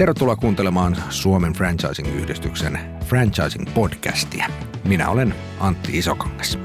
Tervetuloa 0.00 0.36
kuuntelemaan 0.36 0.96
Suomen 1.10 1.52
Franchising-yhdistyksen 1.52 2.78
Franchising-podcastia. 3.04 4.50
Minä 4.84 5.08
olen 5.10 5.34
Antti 5.58 5.98
Isokangas. 5.98 6.58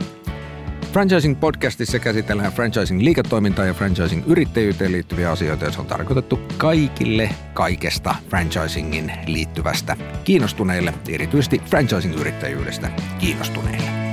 Franchising-podcastissa 0.94 2.00
käsitellään 2.00 2.54
franchising-liiketoimintaa 2.54 3.66
ja 3.66 3.74
franchising-yrittäjyyteen 3.74 4.92
liittyviä 4.92 5.32
asioita, 5.32 5.66
jotka 5.66 5.82
on 5.82 5.88
tarkoitettu 5.88 6.40
kaikille 6.58 7.30
kaikesta 7.54 8.16
franchisingin 8.30 9.12
liittyvästä 9.28 9.98
kiinnostuneille, 10.24 10.94
erityisesti 11.10 11.62
franchising-yrittäjyydestä 11.66 12.90
kiinnostuneille. 13.20 14.05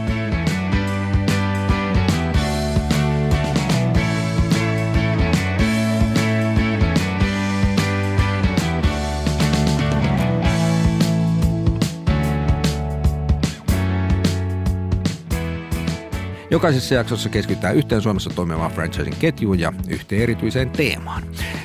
Jokaisessa 16.52 16.94
jaksossa 16.94 17.28
keskitytään 17.28 17.76
yhteen 17.76 18.02
Suomessa 18.02 18.30
toimivaan 18.30 18.72
franchising 18.72 19.18
ketjuun 19.18 19.60
ja 19.60 19.72
yhteen 19.88 20.22
erityiseen 20.22 20.70
teemaan. 20.70 21.22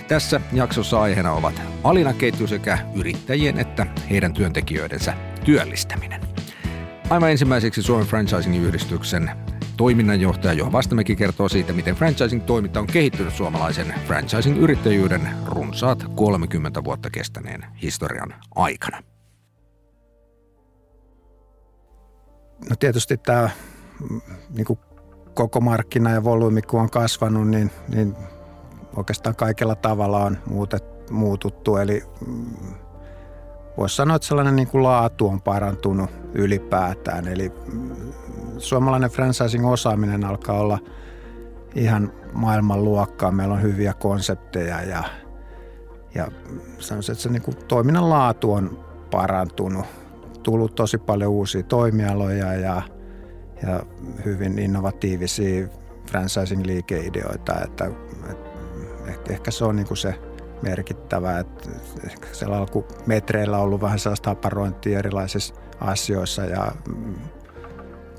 Tässä 0.07 0.41
jaksossa 0.53 1.01
aiheena 1.01 1.33
ovat 1.33 1.61
alinaketju 1.83 2.47
sekä 2.47 2.77
yrittäjien 2.95 3.59
että 3.59 3.87
heidän 4.09 4.33
työntekijöidensä 4.33 5.13
työllistäminen. 5.45 6.21
Aivan 7.09 7.31
ensimmäiseksi 7.31 7.83
Suomen 7.83 8.07
franchising-yhdistyksen 8.07 9.31
toiminnanjohtaja 9.77 10.53
Juha 10.53 10.71
Vastamäki 10.71 11.15
kertoo 11.15 11.49
siitä, 11.49 11.73
miten 11.73 11.95
franchising-toiminta 11.95 12.79
on 12.79 12.87
kehittynyt 12.87 13.33
suomalaisen 13.33 13.93
franchising-yrittäjyyden 14.05 15.29
runsaat 15.45 16.05
30 16.15 16.83
vuotta 16.83 17.09
kestäneen 17.09 17.65
historian 17.81 18.33
aikana. 18.55 19.03
No 22.69 22.75
tietysti 22.79 23.17
tämä 23.17 23.49
niin 24.49 24.65
kuin 24.65 24.79
koko 25.37 25.61
markkina 25.61 26.11
ja 26.11 26.23
volyymi 26.23 26.61
kun 26.61 26.81
on 26.81 26.89
kasvanut, 26.89 27.47
niin, 27.47 27.71
niin 27.87 28.15
oikeastaan 28.95 29.35
kaikella 29.35 29.75
tavalla 29.75 30.23
on 30.23 30.37
muutet, 30.45 31.11
muututtu. 31.11 31.77
Eli 31.77 32.03
mm, 32.27 32.45
voisi 33.77 33.95
sanoa, 33.95 34.15
että 34.15 34.27
sellainen 34.27 34.55
niin 34.55 34.67
kuin 34.67 34.83
laatu 34.83 35.27
on 35.27 35.41
parantunut 35.41 36.09
ylipäätään. 36.33 37.27
Eli 37.27 37.51
mm, 37.73 37.91
suomalainen 38.57 39.09
franchising-osaaminen 39.09 40.25
alkaa 40.25 40.59
olla 40.59 40.79
ihan 41.75 42.11
maailman 42.33 42.83
luokkaa. 42.83 43.31
Meillä 43.31 43.53
on 43.53 43.61
hyviä 43.61 43.93
konsepteja 43.93 44.81
ja, 44.81 45.03
ja 46.15 46.27
sanoisin, 46.79 47.13
että 47.13 47.23
se 47.23 47.29
niin 47.29 47.41
kuin 47.41 47.57
toiminnan 47.67 48.09
laatu 48.09 48.53
on 48.53 48.83
parantunut. 49.11 49.85
Tullut 50.43 50.75
tosi 50.75 50.97
paljon 50.97 51.31
uusia 51.31 51.63
toimialoja 51.63 52.53
ja– 52.53 52.81
ja 53.63 53.79
hyvin 54.25 54.59
innovatiivisia 54.59 55.67
franchising-liikeideoita, 56.11 57.63
että, 57.63 57.85
että 59.13 59.33
ehkä 59.33 59.51
se 59.51 59.65
on 59.65 59.75
niin 59.75 59.87
kuin 59.87 59.97
se 59.97 60.15
merkittävä, 60.61 61.39
että 61.39 61.69
siellä 62.31 62.57
alkumetreillä 62.57 63.57
on 63.57 63.63
ollut 63.63 63.81
vähän 63.81 63.99
sellaista 63.99 64.31
aparointia 64.31 64.99
erilaisissa 64.99 65.55
asioissa 65.79 66.45
ja 66.45 66.71
mm, 66.87 67.15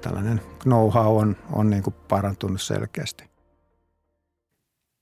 tällainen 0.00 0.40
know-how 0.62 1.16
on, 1.16 1.36
on 1.52 1.70
niin 1.70 1.82
kuin 1.82 1.94
parantunut 2.08 2.60
selkeästi. 2.60 3.27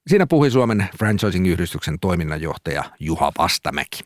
Siinä 0.06 0.26
puhui 0.26 0.50
Suomen 0.50 0.88
franchising-yhdistyksen 0.98 1.98
toiminnanjohtaja 2.00 2.84
Juha 3.00 3.32
Vastamäki. 3.38 4.00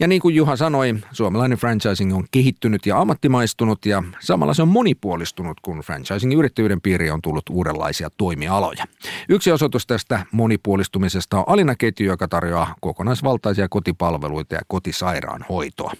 Ja 0.00 0.08
niin 0.08 0.20
kuin 0.20 0.34
Juha 0.34 0.56
sanoi, 0.56 0.94
suomalainen 1.12 1.58
franchising 1.58 2.16
on 2.16 2.24
kehittynyt 2.30 2.86
ja 2.86 3.00
ammattimaistunut 3.00 3.86
ja 3.86 4.02
samalla 4.20 4.54
se 4.54 4.62
on 4.62 4.68
monipuolistunut, 4.68 5.60
kun 5.60 5.78
franchising-yrittäjyyden 5.78 6.80
piiri 6.80 7.10
on 7.10 7.22
tullut 7.22 7.48
uudenlaisia 7.50 8.08
toimialoja. 8.16 8.84
Yksi 9.28 9.52
osoitus 9.52 9.86
tästä 9.86 10.26
monipuolistumisesta 10.32 11.38
on 11.38 11.44
Alina-ketju, 11.46 12.06
joka 12.06 12.28
tarjoaa 12.28 12.74
kokonaisvaltaisia 12.80 13.68
kotipalveluita 13.68 14.54
ja 14.54 14.60
kotisairaanhoitoa. 14.68 15.92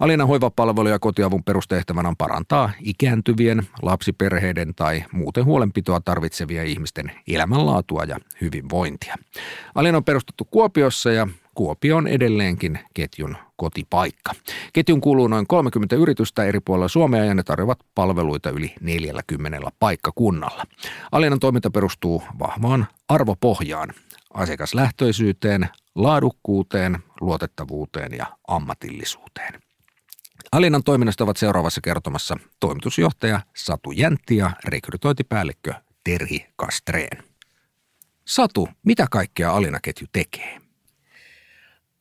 Alina 0.00 0.26
hoivapalvelu 0.26 0.88
ja 0.88 0.98
kotiavun 0.98 1.44
perustehtävänä 1.44 2.08
on 2.08 2.16
parantaa 2.16 2.70
ikääntyvien, 2.80 3.62
lapsiperheiden 3.82 4.74
tai 4.74 5.04
muuten 5.12 5.44
huolenpitoa 5.44 6.00
tarvitsevia 6.00 6.62
ihmisten 6.62 7.12
elämänlaatua 7.28 8.04
ja 8.04 8.18
hyvinvointia. 8.40 8.87
Alina 9.74 9.96
on 9.96 10.04
perustettu 10.04 10.44
Kuopiossa 10.44 11.10
ja 11.10 11.28
Kuopio 11.54 11.96
on 11.96 12.06
edelleenkin 12.06 12.78
ketjun 12.94 13.36
kotipaikka. 13.56 14.32
Ketjun 14.72 15.00
kuuluu 15.00 15.28
noin 15.28 15.46
30 15.46 15.96
yritystä 15.96 16.44
eri 16.44 16.60
puolilla 16.60 16.88
Suomea 16.88 17.24
ja 17.24 17.34
ne 17.34 17.42
tarjoavat 17.42 17.78
palveluita 17.94 18.50
yli 18.50 18.74
40 18.80 19.70
paikkakunnalla. 19.78 20.64
Alinan 21.12 21.40
toiminta 21.40 21.70
perustuu 21.70 22.22
vahvaan 22.38 22.86
arvopohjaan, 23.08 23.88
asiakaslähtöisyyteen, 24.34 25.68
laadukkuuteen, 25.94 26.98
luotettavuuteen 27.20 28.12
ja 28.12 28.26
ammatillisuuteen. 28.48 29.60
Alinan 30.52 30.84
toiminnasta 30.84 31.24
ovat 31.24 31.36
seuraavassa 31.36 31.80
kertomassa 31.80 32.36
toimitusjohtaja 32.60 33.40
Satu 33.56 33.92
Jäntti 33.92 34.36
ja 34.36 34.50
rekrytointipäällikkö 34.64 35.74
Terhi 36.04 36.46
Kastreen. 36.56 37.27
Satu, 38.28 38.68
mitä 38.86 39.06
kaikkea 39.10 39.52
Alina-ketju 39.52 40.06
tekee? 40.12 40.58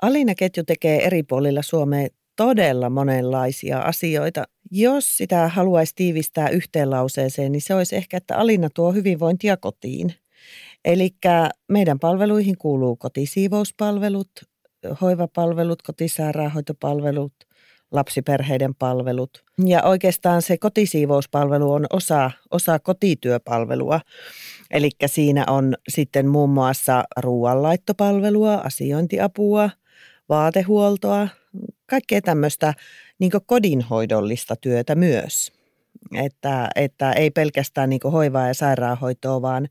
Alina-ketju 0.01 0.63
tekee 0.63 1.05
eri 1.05 1.23
puolilla 1.23 1.61
Suomea 1.61 2.07
todella 2.35 2.89
monenlaisia 2.89 3.79
asioita. 3.79 4.43
Jos 4.71 5.17
sitä 5.17 5.47
haluaisi 5.47 5.95
tiivistää 5.95 6.49
yhteen 6.49 6.89
lauseeseen, 6.89 7.51
niin 7.51 7.61
se 7.61 7.73
olisi 7.73 7.95
ehkä, 7.95 8.17
että 8.17 8.37
Alina 8.37 8.69
tuo 8.73 8.91
hyvinvointia 8.91 9.57
kotiin. 9.57 10.13
Eli 10.85 11.09
meidän 11.67 11.99
palveluihin 11.99 12.57
kuuluu 12.57 12.95
kotisiivouspalvelut, 12.95 14.31
hoivapalvelut, 15.01 15.81
kotisairaanhoitopalvelut, 15.81 17.33
lapsiperheiden 17.91 18.75
palvelut. 18.75 19.43
Ja 19.65 19.83
oikeastaan 19.83 20.41
se 20.41 20.57
kotisiivouspalvelu 20.57 21.71
on 21.71 21.85
osa, 21.93 22.31
osa 22.51 22.79
kotityöpalvelua. 22.79 23.99
Eli 24.71 24.89
siinä 25.05 25.43
on 25.47 25.75
sitten 25.89 26.27
muun 26.27 26.49
muassa 26.49 27.03
ruoanlaittopalvelua, 27.17 28.55
asiointiapua– 28.55 29.69
vaatehuoltoa, 30.29 31.27
kaikkea 31.85 32.21
tämmöistä 32.21 32.73
niin 33.19 33.31
kodinhoidollista 33.45 34.55
työtä 34.55 34.95
myös. 34.95 35.51
Että, 36.15 36.69
että 36.75 37.11
ei 37.11 37.31
pelkästään 37.31 37.89
niin 37.89 38.01
hoivaa 38.11 38.47
ja 38.47 38.53
sairaanhoitoa, 38.53 39.41
vaan 39.41 39.67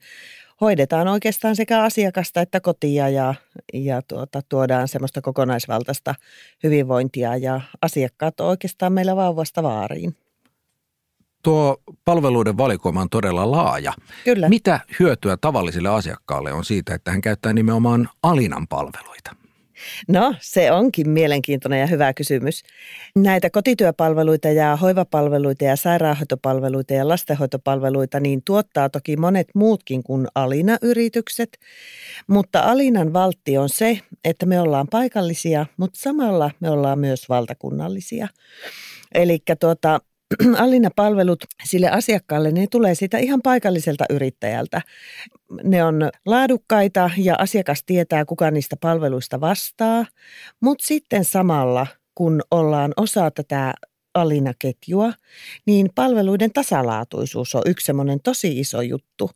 hoidetaan 0.61 1.09
oikeastaan 1.09 1.56
sekä 1.56 1.83
asiakasta 1.83 2.41
että 2.41 2.61
kotia 2.61 3.09
ja, 3.09 3.34
ja 3.75 4.03
tuota, 4.03 4.43
tuodaan 4.49 4.89
semmoista 4.89 5.21
kokonaisvaltaista 5.21 6.15
hyvinvointia 6.62 7.37
ja 7.37 7.61
asiakkaat 7.83 8.41
on 8.41 8.49
oikeastaan 8.49 8.93
meillä 8.93 9.17
vauvasta 9.17 9.62
vaariin. 9.62 10.17
Tuo 11.43 11.77
palveluiden 12.05 12.56
valikoima 12.56 13.00
on 13.00 13.11
todella 13.11 13.50
laaja. 13.50 13.93
Kyllä. 14.25 14.49
Mitä 14.49 14.81
hyötyä 15.00 15.37
tavallisille 15.37 15.89
asiakkaalle 15.89 16.53
on 16.53 16.65
siitä, 16.65 16.94
että 16.94 17.11
hän 17.11 17.21
käyttää 17.21 17.53
nimenomaan 17.53 18.09
Alinan 18.23 18.69
palveluita? 18.69 19.45
No, 20.09 20.34
se 20.41 20.72
onkin 20.72 21.10
mielenkiintoinen 21.10 21.81
ja 21.81 21.87
hyvä 21.87 22.14
kysymys. 22.14 22.62
Näitä 23.16 23.50
kotityöpalveluita 23.50 24.48
ja 24.48 24.76
hoivapalveluita 24.76 25.64
ja 25.64 25.76
sairaanhoitopalveluita 25.76 26.94
ja 26.94 27.09
lastenhoitopalveluita 27.09 28.20
niin 28.20 28.42
tuottaa 28.44 28.88
toki 28.88 29.16
monet 29.16 29.48
muutkin 29.54 30.03
kuin 30.03 30.26
Alina-yritykset. 30.34 31.58
Mutta 32.26 32.61
Alinan 32.61 33.12
valtti 33.12 33.58
on 33.58 33.69
se, 33.69 34.00
että 34.25 34.46
me 34.46 34.61
ollaan 34.61 34.87
paikallisia, 34.90 35.67
mutta 35.76 36.00
samalla 36.00 36.50
me 36.61 36.70
ollaan 36.70 36.99
myös 36.99 37.28
valtakunnallisia. 37.28 38.28
Eli 39.14 39.38
tuota, 39.61 40.00
Alina-palvelut 40.64 41.44
sille 41.64 41.90
asiakkaalle, 41.90 42.50
ne 42.52 42.67
tulee 42.70 42.94
siitä 42.94 43.19
ihan 43.19 43.43
paikalliselta 43.43 44.05
yrittäjältä. 44.11 44.82
Ne 45.62 45.84
on 45.84 46.11
laadukkaita 46.26 47.11
ja 47.17 47.34
asiakas 47.38 47.82
tietää, 47.87 48.25
kuka 48.25 48.50
niistä 48.50 48.76
palveluista 48.81 49.40
vastaa, 49.40 50.06
mutta 50.61 50.87
sitten 50.87 51.25
samalla 51.25 51.87
kun 52.14 52.43
ollaan 52.50 52.93
osa 52.96 53.31
tätä 53.31 53.75
alinaketjua, 54.16 55.12
niin 55.66 55.88
palveluiden 55.94 56.52
tasalaatuisuus 56.52 57.54
on 57.54 57.62
yksi 57.66 57.86
semmoinen 57.86 58.20
tosi 58.20 58.60
iso 58.60 58.80
juttu. 58.80 59.30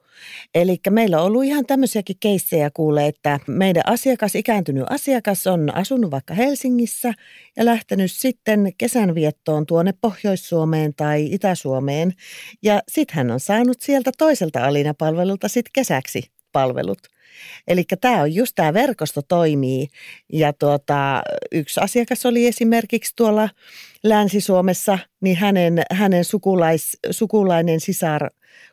Eli 0.55 0.81
meillä 0.91 1.21
on 1.21 1.27
ollut 1.27 1.45
ihan 1.45 1.67
tämmöisiäkin 1.67 2.17
keissejä 2.21 2.71
kuulee, 2.75 3.07
että 3.07 3.41
meidän 3.47 3.83
asiakas, 3.87 4.35
ikääntynyt 4.35 4.85
asiakas 4.91 5.47
on 5.47 5.77
asunut 5.77 6.11
vaikka 6.11 6.35
Helsingissä 6.35 7.13
ja 7.57 7.65
lähtenyt 7.65 8.13
sitten 8.13 8.73
kesänviettoon 8.79 9.67
tuonne 9.67 9.95
Pohjois-Suomeen 10.01 10.95
tai 10.95 11.29
Itä-Suomeen. 11.33 12.13
Ja 12.63 12.83
sitten 12.89 13.17
hän 13.17 13.31
on 13.31 13.41
saanut 13.41 13.81
sieltä 13.81 14.11
toiselta 14.19 14.65
alinapalvelulta 14.67 15.49
sitten 15.49 15.73
kesäksi 15.73 16.23
palvelut. 16.53 17.20
Eli 17.69 17.85
tämä 18.01 18.21
on 18.21 18.35
just 18.35 18.53
tämä 18.55 18.75
verkosto 18.75 19.23
toimii. 19.23 19.89
Ja 20.33 20.53
tuota, 20.53 21.23
yksi 21.53 21.81
asiakas 21.81 22.27
oli 22.27 22.47
esimerkiksi 22.47 23.13
tuolla 23.17 23.49
Länsi-Suomessa, 24.03 24.99
niin 25.21 25.37
hänen, 25.37 25.83
hänen 25.91 26.25
sukulais, 26.25 26.99
sukulainen 27.11 27.81
sisar 27.81 28.31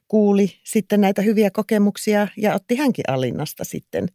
kuuli 0.07 0.59
sitten 0.63 1.01
näitä 1.01 1.21
hyviä 1.21 1.51
kokemuksia 1.51 2.27
ja 2.37 2.53
otti 2.53 2.75
hänkin 2.75 3.05
Alinnasta 3.07 3.63
sitten. 3.63 4.07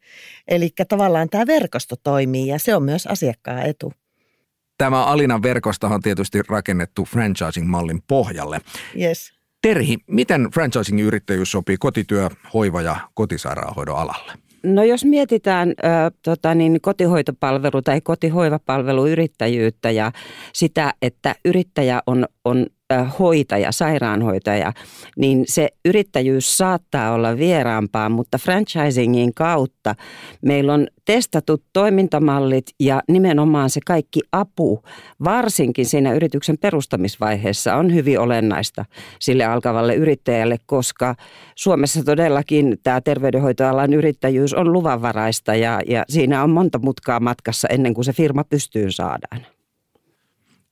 Eli 0.48 0.70
tavallaan 0.88 1.28
tämä 1.28 1.46
verkosto 1.46 1.96
toimii 2.02 2.46
ja 2.46 2.58
se 2.58 2.76
on 2.76 2.82
myös 2.82 3.06
asiakkaan 3.06 3.66
etu. 3.66 3.92
Tämä 4.78 5.04
Alinan 5.04 5.42
verkosto 5.42 5.86
on 5.86 6.00
tietysti 6.00 6.42
rakennettu 6.48 7.04
franchising-mallin 7.04 8.02
pohjalle. 8.08 8.60
Yes. 9.00 9.41
Terhi, 9.62 9.99
miten 10.06 10.49
franchising-yrittäjyys 10.55 11.50
sopii 11.50 11.76
kotityö, 11.76 12.29
hoiva 12.55 12.82
ja 12.82 12.97
kotisairaanhoidon 13.14 13.99
alalle? 13.99 14.32
No 14.62 14.85
jos 14.85 15.05
mietitään 15.05 15.69
ö, 15.69 15.73
tota 16.23 16.55
niin, 16.55 16.81
kotihoitopalvelu 16.81 17.82
tai 17.82 18.00
kotihoivapalveluyrittäjyyttä 18.00 19.91
ja 19.91 20.12
sitä, 20.53 20.94
että 21.03 21.35
yrittäjä 21.44 22.03
on, 22.06 22.26
on 22.44 22.67
hoitaja, 23.18 23.72
sairaanhoitaja, 23.72 24.72
niin 25.16 25.44
se 25.48 25.68
yrittäjyys 25.84 26.58
saattaa 26.58 27.12
olla 27.12 27.36
vieraampaa, 27.36 28.08
mutta 28.08 28.38
franchisingin 28.38 29.34
kautta 29.34 29.94
meillä 30.42 30.74
on 30.74 30.86
testatut 31.04 31.62
toimintamallit 31.72 32.66
ja 32.80 33.02
nimenomaan 33.08 33.70
se 33.70 33.80
kaikki 33.86 34.20
apu, 34.32 34.82
varsinkin 35.24 35.86
siinä 35.86 36.12
yrityksen 36.12 36.58
perustamisvaiheessa, 36.58 37.74
on 37.74 37.94
hyvin 37.94 38.18
olennaista 38.18 38.84
sille 39.20 39.44
alkavalle 39.44 39.94
yrittäjälle, 39.94 40.56
koska 40.66 41.14
Suomessa 41.54 42.04
todellakin 42.04 42.78
tämä 42.82 43.00
terveydenhoitoalan 43.00 43.92
yrittäjyys 43.92 44.54
on 44.54 44.72
luvanvaraista 44.72 45.54
ja, 45.54 45.80
ja 45.86 46.04
siinä 46.08 46.42
on 46.42 46.50
monta 46.50 46.78
mutkaa 46.78 47.20
matkassa 47.20 47.68
ennen 47.68 47.94
kuin 47.94 48.04
se 48.04 48.12
firma 48.12 48.44
pystyy 48.44 48.90
saadaan. 48.90 49.46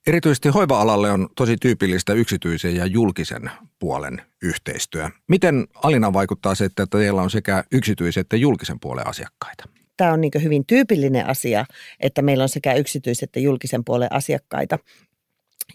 Erityisesti 0.06 0.48
hoiva-alalle 0.48 1.10
on 1.10 1.28
tosi 1.36 1.56
tyypillistä 1.56 2.12
yksityisen 2.12 2.76
ja 2.76 2.86
julkisen 2.86 3.50
puolen 3.78 4.22
yhteistyö. 4.42 5.08
Miten 5.28 5.66
Alina 5.74 6.12
vaikuttaa 6.12 6.54
se, 6.54 6.64
että 6.64 6.86
teillä 6.86 7.22
on 7.22 7.30
sekä 7.30 7.64
yksityisen 7.72 8.20
että 8.20 8.36
julkisen 8.36 8.80
puolen 8.80 9.06
asiakkaita? 9.06 9.64
Tämä 9.96 10.12
on 10.12 10.20
niin 10.20 10.32
hyvin 10.42 10.66
tyypillinen 10.66 11.26
asia, 11.26 11.64
että 12.00 12.22
meillä 12.22 12.42
on 12.42 12.48
sekä 12.48 12.74
yksityisen 12.74 13.26
että 13.26 13.40
julkisen 13.40 13.84
puolen 13.84 14.12
asiakkaita. 14.12 14.78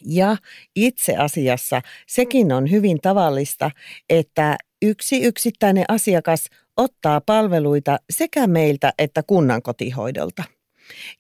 Ja 0.06 0.38
itse 0.76 1.16
asiassa 1.18 1.82
sekin 2.08 2.52
on 2.52 2.72
hyvin 2.72 3.02
tavallista, 3.02 3.72
että 4.10 4.58
yksi 4.82 5.24
yksittäinen 5.24 5.86
asiakas 5.88 6.50
ottaa 6.78 7.22
palveluita 7.22 7.98
sekä 8.10 8.48
meiltä 8.48 8.94
että 9.00 9.24
kunnan 9.24 9.62
kotihoidolta– 9.62 10.44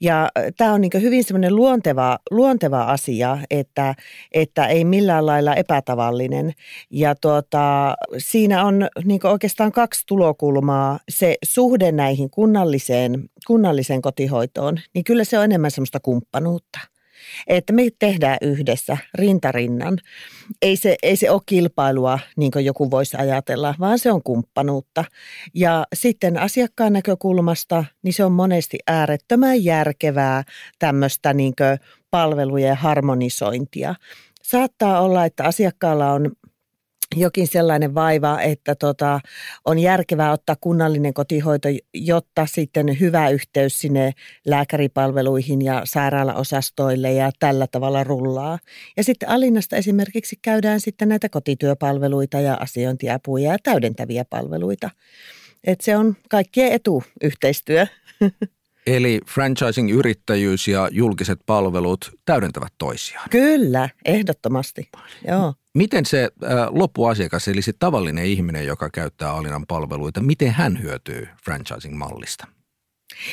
ja 0.02 0.30
tämä 0.58 0.74
on 0.74 0.82
niin 0.82 0.92
hyvin 1.02 1.24
semmoinen 1.24 1.56
luonteva, 1.56 2.20
luonteva 2.32 2.84
asia, 2.84 3.38
että, 3.50 3.96
että 4.32 4.68
ei 4.68 4.86
millään 4.86 5.26
lailla 5.26 5.56
epätavallinen. 5.56 6.54
Ja 6.90 7.16
tuota, 7.16 7.96
siinä 8.18 8.66
on 8.66 8.88
niin 9.04 9.28
oikeastaan 9.28 9.72
kaksi 9.72 10.04
tulokulmaa. 10.08 11.00
Se 11.10 11.36
suhde 11.46 11.92
näihin 11.92 12.30
kunnalliseen, 12.30 13.30
kunnalliseen 13.48 14.02
kotihoitoon, 14.02 14.80
niin 14.94 15.04
kyllä 15.04 15.24
se 15.24 15.38
on 15.38 15.46
enemmän 15.46 15.72
semmoista 15.72 16.00
kumppanuutta– 16.00 16.80
että 17.48 17.74
me 17.74 17.83
tehdään 18.00 18.38
yhdessä 18.42 18.98
rintarinnan. 19.13 19.98
Ei 20.62 20.75
se, 20.75 20.95
ei 21.04 21.16
se 21.16 21.31
ole 21.31 21.42
kilpailua, 21.45 22.19
niin 22.38 22.51
kuin 22.51 22.66
joku 22.66 22.92
voisi 22.92 23.18
ajatella, 23.18 23.75
vaan 23.80 24.00
se 24.00 24.12
on 24.12 24.24
kumppanuutta. 24.24 25.06
Ja 25.54 25.86
sitten 25.95 26.38
asiakkaan 26.38 26.94
näkökulmasta, 26.94 27.86
niin 28.04 28.13
se 28.13 28.25
on 28.25 28.31
monesti 28.31 28.77
äärettömän 28.88 29.63
järkevää 29.63 30.44
tämmöistä 30.80 31.33
niin 31.33 31.54
palvelujen 32.12 32.75
harmonisointia. 32.75 33.95
Saattaa 34.44 35.01
olla, 35.01 35.25
että 35.25 35.44
asiakkaalla 35.44 36.12
on 36.12 36.31
jokin 37.16 37.48
sellainen 37.48 37.96
vaiva, 37.96 38.42
että 38.42 38.76
tota, 38.76 39.20
on 39.66 39.80
järkevää 39.80 40.32
ottaa 40.32 40.56
kunnallinen 40.62 41.14
kotihoito, 41.14 41.70
jotta 41.94 42.46
sitten 42.46 43.00
hyvä 43.00 43.30
yhteys 43.30 43.80
sinne 43.80 44.12
lääkäripalveluihin 44.46 45.62
ja 45.62 45.82
sairaalaosastoille 45.86 47.14
ja 47.14 47.32
tällä 47.40 47.68
tavalla 47.68 48.04
rullaa. 48.04 48.60
Ja 48.98 49.04
sitten 49.04 49.30
Alinnasta 49.30 49.76
esimerkiksi 49.76 50.40
käydään 50.42 50.82
sitten 50.82 51.10
näitä 51.10 51.30
kotityöpalveluita 51.30 52.40
ja 52.40 52.54
asiointiapuja 52.54 53.52
ja 53.52 53.58
täydentäviä 53.64 54.26
palveluita. 54.30 54.90
Et 55.64 55.82
se 55.82 55.98
on 55.98 56.16
kaikkien 56.30 56.72
etu 56.72 57.04
yhteistyö. 57.24 57.88
Eli 58.88 59.22
franchising-yrittäjyys 59.28 60.68
ja 60.68 60.90
julkiset 60.92 61.40
palvelut 61.46 62.12
täydentävät 62.26 62.74
toisiaan. 62.78 63.30
Kyllä, 63.30 63.90
ehdottomasti. 64.06 64.90
Joo. 65.28 65.54
Miten 65.75 66.06
se 66.06 66.24
äh, 66.24 66.50
loppuasiakas, 66.69 67.48
eli 67.48 67.62
se 67.62 67.74
tavallinen 67.80 68.25
ihminen, 68.25 68.66
joka 68.66 68.89
käyttää 68.89 69.31
Alinan 69.31 69.66
palveluita, 69.68 70.22
miten 70.22 70.51
hän 70.51 70.81
hyötyy 70.81 71.27
franchising-mallista? 71.45 72.48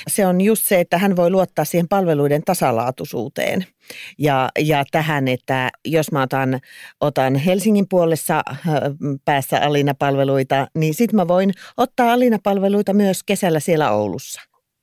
Se 0.09 0.27
on 0.27 0.41
just 0.41 0.65
se, 0.65 0.81
että 0.81 0.99
hän 0.99 1.17
voi 1.17 1.31
luottaa 1.31 1.65
siihen 1.65 1.89
palveluiden 1.89 2.43
tasalaatuisuuteen 2.45 3.67
ja, 4.19 4.49
ja 4.59 4.85
tähän, 4.91 5.29
että 5.29 5.71
jos 5.85 6.13
mä 6.13 6.23
otan, 6.23 6.61
otan 7.01 7.35
Helsingin 7.35 7.89
puolessa 7.89 8.43
äh, 8.49 8.57
päässä 9.25 9.61
Alina-palveluita, 9.61 10.67
niin 10.75 10.95
sitten 10.95 11.17
mä 11.17 11.29
voin 11.29 11.53
ottaa 11.77 12.13
Alina-palveluita 12.13 12.93
myös 12.93 13.23
kesällä 13.23 13.61
siellä 13.61 13.91
Oulussa. 13.91 14.41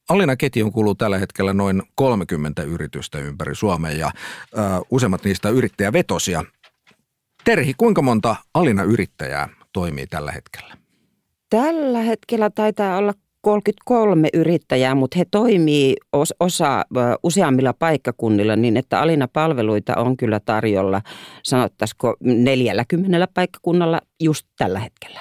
Alina-ketjuun 0.10 0.72
kuuluu 0.72 0.96
tällä 0.96 1.18
hetkellä 1.18 1.54
noin 1.54 1.84
30 1.96 2.64
yritystä 2.64 3.20
ympäri 3.20 3.56
Suomea 3.56 3.92
ja 3.92 4.12
ö, 4.54 4.60
useimmat 4.92 5.24
niistä 5.24 5.50
yrittäjävetosia. 5.50 6.44
Terhi, 7.44 7.74
kuinka 7.78 8.02
monta 8.02 8.36
Alina-yrittäjää 8.54 9.50
toimii 9.74 10.08
tällä 10.08 10.32
hetkellä? 10.32 10.78
Tällä 11.50 12.00
hetkellä 12.00 12.50
taitaa 12.50 12.98
olla 12.98 13.14
33 13.42 14.30
yrittäjää, 14.34 14.96
mutta 14.96 15.20
he 15.20 15.26
toimii 15.32 15.96
osa 16.40 16.86
useammilla 17.24 17.74
paikkakunnilla 17.74 18.56
niin, 18.56 18.78
että 18.78 19.02
Alina-palveluita 19.02 19.96
on 19.96 20.18
kyllä 20.18 20.40
tarjolla, 20.40 21.02
sanottaisiko 21.44 22.16
40 22.22 23.28
paikkakunnalla 23.34 24.02
just 24.20 24.48
tällä 24.58 24.80
hetkellä. 24.80 25.20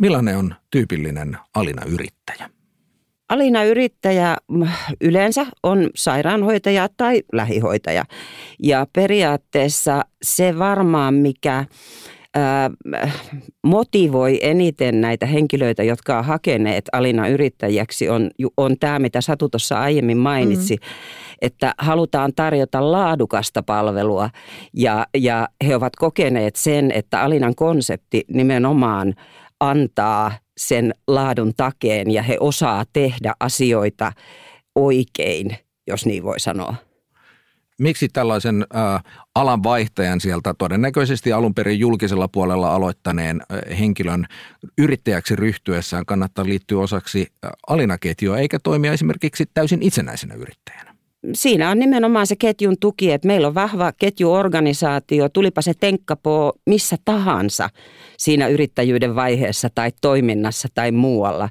Millainen 0.00 0.36
on 0.36 0.54
tyypillinen 0.70 1.38
Alina-yrittäjä? 1.54 2.50
Alina-yrittäjä 3.30 4.36
mm, 4.48 4.68
yleensä 5.00 5.46
on 5.62 5.90
sairaanhoitaja 5.94 6.88
tai 6.96 7.22
lähihoitaja. 7.32 8.04
Ja 8.62 8.86
periaatteessa 8.92 10.04
se 10.22 10.58
varmaan, 10.58 11.14
mikä 11.14 11.64
motivoi 13.66 14.38
eniten 14.42 15.00
näitä 15.00 15.26
henkilöitä, 15.26 15.82
jotka 15.82 16.18
on 16.18 16.24
hakeneet 16.24 16.84
Alina 16.92 17.28
yrittäjäksi, 17.28 18.08
on, 18.08 18.30
on 18.56 18.76
tämä, 18.80 18.98
mitä 18.98 19.20
Satu 19.20 19.48
tuossa 19.48 19.80
aiemmin 19.80 20.18
mainitsi, 20.18 20.76
mm-hmm. 20.76 21.36
että 21.42 21.74
halutaan 21.78 22.32
tarjota 22.36 22.92
laadukasta 22.92 23.62
palvelua 23.62 24.30
ja, 24.72 25.06
ja 25.16 25.48
he 25.66 25.76
ovat 25.76 25.96
kokeneet 25.96 26.56
sen, 26.56 26.90
että 26.90 27.22
Alinan 27.22 27.54
konsepti 27.54 28.24
nimenomaan 28.28 29.14
antaa 29.60 30.32
sen 30.60 30.94
laadun 31.06 31.52
takeen 31.56 32.10
ja 32.10 32.22
he 32.22 32.36
osaa 32.40 32.84
tehdä 32.92 33.34
asioita 33.40 34.12
oikein, 34.74 35.56
jos 35.86 36.06
niin 36.06 36.22
voi 36.22 36.40
sanoa. 36.40 36.74
Miksi 37.78 38.08
tällaisen 38.08 38.66
äh, 38.76 39.02
alan 39.34 39.62
vaihtajan 39.62 40.20
sieltä 40.20 40.54
todennäköisesti 40.58 41.32
alun 41.32 41.54
perin 41.54 41.78
julkisella 41.78 42.28
puolella 42.28 42.74
aloittaneen 42.74 43.40
äh, 43.40 43.78
henkilön 43.78 44.26
yrittäjäksi 44.78 45.36
ryhtyessään 45.36 46.06
kannattaa 46.06 46.44
liittyä 46.44 46.80
osaksi 46.80 47.26
äh, 47.44 47.50
alinaketjua 47.68 48.38
eikä 48.38 48.58
toimia 48.62 48.92
esimerkiksi 48.92 49.44
täysin 49.54 49.82
itsenäisenä 49.82 50.34
yrittäjänä? 50.34 50.94
Siinä 51.34 51.70
on 51.70 51.78
nimenomaan 51.78 52.26
se 52.26 52.36
ketjun 52.36 52.76
tuki, 52.80 53.12
että 53.12 53.28
meillä 53.28 53.46
on 53.46 53.54
vahva 53.54 53.92
ketjuorganisaatio, 53.98 55.28
tulipa 55.28 55.62
se 55.62 55.72
tenkkapoo 55.80 56.52
missä 56.66 56.96
tahansa 57.04 57.68
siinä 58.18 58.48
yrittäjyyden 58.48 59.14
vaiheessa 59.14 59.68
tai 59.74 59.90
toiminnassa 60.00 60.68
tai 60.74 60.92
muualla, 60.92 61.48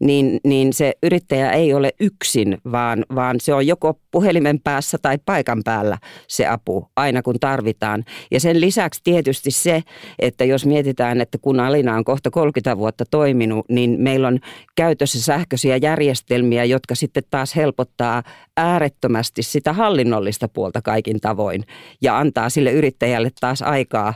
niin, 0.00 0.40
niin 0.44 0.72
se 0.72 0.92
yrittäjä 1.02 1.52
ei 1.52 1.74
ole 1.74 1.92
yksin, 2.00 2.58
vaan, 2.72 3.04
vaan 3.14 3.40
se 3.40 3.54
on 3.54 3.66
joko 3.66 3.98
puhelimen 4.10 4.60
päässä 4.60 4.98
tai 5.02 5.18
paikan 5.26 5.62
päällä 5.64 5.98
se 6.28 6.46
apu 6.46 6.90
aina 6.96 7.22
kun 7.22 7.40
tarvitaan. 7.40 8.04
Ja 8.30 8.40
sen 8.40 8.60
lisäksi 8.60 9.00
tietysti 9.04 9.50
se, 9.50 9.82
että 10.18 10.44
jos 10.44 10.66
mietitään, 10.66 11.20
että 11.20 11.38
kun 11.38 11.60
Alina 11.60 11.96
on 11.96 12.04
kohta 12.04 12.30
30 12.30 12.78
vuotta 12.78 13.04
toiminut, 13.10 13.66
niin 13.68 13.96
meillä 13.98 14.28
on 14.28 14.38
käytössä 14.76 15.22
sähköisiä 15.22 15.76
järjestelmiä, 15.76 16.64
jotka 16.64 16.94
sitten 16.94 17.22
taas 17.30 17.56
helpottaa 17.56 18.22
äärettömästi 18.56 19.42
sitä 19.42 19.72
hallinnollista 19.72 20.48
puolta 20.48 20.82
kaikin 20.82 21.20
tavoin 21.20 21.64
ja 22.02 22.18
antaa 22.18 22.48
sille 22.48 22.72
yrittäjälle 22.72 23.30
taas 23.40 23.62
aikaa 23.62 24.14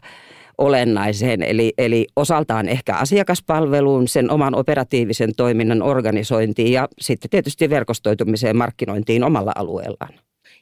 olennaiseen, 0.59 1.43
eli, 1.43 1.73
eli 1.79 2.07
osaltaan 2.17 2.69
ehkä 2.69 2.95
asiakaspalveluun, 2.95 4.09
sen 4.09 4.31
oman 4.31 4.55
operatiivisen 4.55 5.31
toiminnan 5.37 5.83
organisointiin 5.83 6.73
ja 6.73 6.89
sitten 7.01 7.31
tietysti 7.31 7.71
verkostoitumiseen 7.71 8.57
markkinointiin 8.57 9.25
omalla 9.25 9.53
alueellaan. 9.55 10.15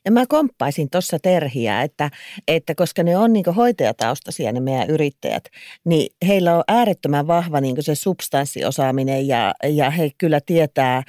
Ja 0.04 0.12
mä 0.12 0.26
komppaisin 0.28 0.90
tuossa 0.90 1.18
Terhiä, 1.18 1.82
että, 1.82 2.10
että 2.48 2.74
koska 2.74 3.02
ne 3.02 3.16
on 3.16 3.32
niin 3.32 3.44
hoitajataustaisia 3.56 4.52
ne 4.52 4.60
meidän 4.60 4.90
yrittäjät, 4.90 5.44
niin 5.84 6.14
heillä 6.26 6.56
on 6.56 6.62
äärettömän 6.68 7.26
vahva 7.26 7.60
niin 7.60 7.76
se 7.80 7.94
substanssiosaaminen 7.94 9.28
ja, 9.28 9.54
ja 9.64 9.90
he 9.90 10.10
kyllä 10.18 10.40
tietää, 10.46 11.02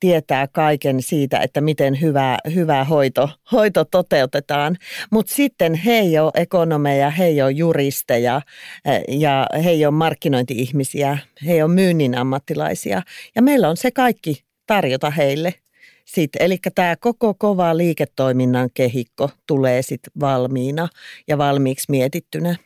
tietää 0.00 0.48
kaiken 0.48 1.02
siitä, 1.02 1.38
että 1.38 1.60
miten 1.60 2.00
hyvä, 2.00 2.38
hyvä 2.54 2.84
hoito, 2.84 3.30
hoito 3.52 3.84
toteutetaan. 3.84 4.76
Mutta 5.12 5.34
sitten 5.34 5.74
he 5.74 5.92
ei 5.92 6.18
ole 6.18 6.30
ekonomeja, 6.34 7.10
he 7.10 7.24
ei 7.24 7.42
ole 7.42 7.50
juristeja 7.50 8.42
eh, 8.84 9.18
ja 9.18 9.46
he 9.64 9.70
ei 9.70 9.86
ole 9.86 9.94
markkinointi-ihmisiä, 9.94 11.18
he 11.46 11.52
ei 11.52 11.62
ole 11.62 11.74
myynnin 11.74 12.18
ammattilaisia. 12.18 13.02
Ja 13.36 13.42
meillä 13.42 13.68
on 13.68 13.76
se 13.76 13.90
kaikki 13.90 14.44
tarjota 14.66 15.10
heille– 15.10 15.54
sitten, 16.14 16.42
eli 16.42 16.58
tämä 16.74 16.96
koko 16.96 17.34
kova 17.34 17.76
liiketoiminnan 17.76 18.70
kehikko 18.74 19.30
tulee 19.46 19.82
sitten 19.82 20.12
valmiina 20.20 20.88
ja 21.28 21.38
valmiiksi 21.38 21.86
mietittynä. 21.88 22.56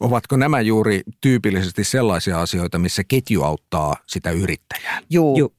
Ovatko 0.00 0.36
nämä 0.36 0.60
juuri 0.60 1.02
tyypillisesti 1.20 1.84
sellaisia 1.84 2.40
asioita, 2.40 2.78
missä 2.78 3.02
ketju 3.08 3.42
auttaa 3.42 3.96
sitä 4.06 4.30
yrittäjää? 4.30 5.00
Juu. 5.10 5.38
Juu. 5.38 5.52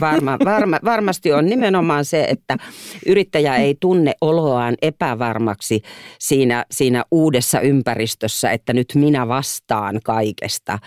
Varma, 0.00 0.38
varma, 0.44 0.78
varmasti 0.84 1.32
on 1.32 1.46
nimenomaan 1.46 2.04
se, 2.04 2.24
että 2.24 2.56
yrittäjä 3.06 3.56
ei 3.56 3.76
tunne 3.80 4.12
oloaan 4.20 4.74
epävarmaksi 4.82 5.82
siinä, 6.18 6.64
siinä 6.70 7.04
uudessa 7.10 7.60
ympäristössä, 7.60 8.50
että 8.50 8.72
nyt 8.72 8.86
minä 8.94 9.28
vastaan 9.28 10.00
kaikesta 10.04 10.78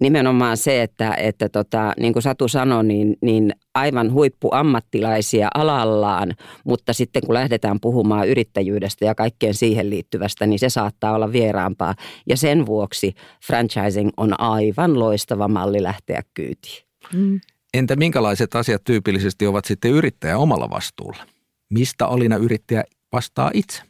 nimenomaan 0.00 0.56
se, 0.56 0.82
että, 0.82 1.14
että 1.14 1.48
tota, 1.48 1.92
niin 2.00 2.12
kuin 2.12 2.22
Satu 2.22 2.48
sanoi, 2.48 2.84
niin, 2.84 3.16
niin 3.22 3.52
aivan 3.74 4.12
huippuammattilaisia 4.12 5.48
alallaan, 5.54 6.34
mutta 6.64 6.92
sitten 6.92 7.22
kun 7.26 7.34
lähdetään 7.34 7.80
puhumaan 7.80 8.28
yrittäjyydestä 8.28 9.04
ja 9.04 9.14
kaikkeen 9.14 9.54
siihen 9.54 9.90
liittyvästä, 9.90 10.46
niin 10.46 10.58
se 10.58 10.68
saattaa 10.68 11.14
olla 11.14 11.32
vieraampaa. 11.32 11.94
Ja 12.26 12.36
sen 12.36 12.66
vuoksi 12.66 13.14
franchising 13.46 14.10
on 14.16 14.40
aivan 14.40 14.98
loistava 14.98 15.48
malli 15.48 15.82
lähteä 15.82 16.22
kyytiin. 16.34 16.84
Mm. 17.14 17.40
Entä 17.74 17.96
minkälaiset 17.96 18.54
asiat 18.54 18.84
tyypillisesti 18.84 19.46
ovat 19.46 19.64
sitten 19.64 19.90
yrittäjä 19.90 20.38
omalla 20.38 20.70
vastuulla? 20.70 21.26
Mistä 21.70 22.06
Alina 22.06 22.36
yrittäjä 22.36 22.84
vastaa 23.12 23.50
itse? 23.54 23.82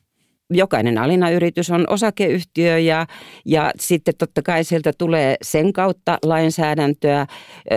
Jokainen 0.51 0.99
alinayritys 0.99 1.71
on 1.71 1.85
osakeyhtiö 1.89 2.79
ja, 2.79 3.07
ja 3.45 3.71
sitten 3.79 4.15
totta 4.19 4.43
kai 4.43 4.65
sieltä 4.65 4.93
tulee 4.99 5.37
sen 5.43 5.73
kautta 5.73 6.19
lainsäädäntöä. 6.25 7.27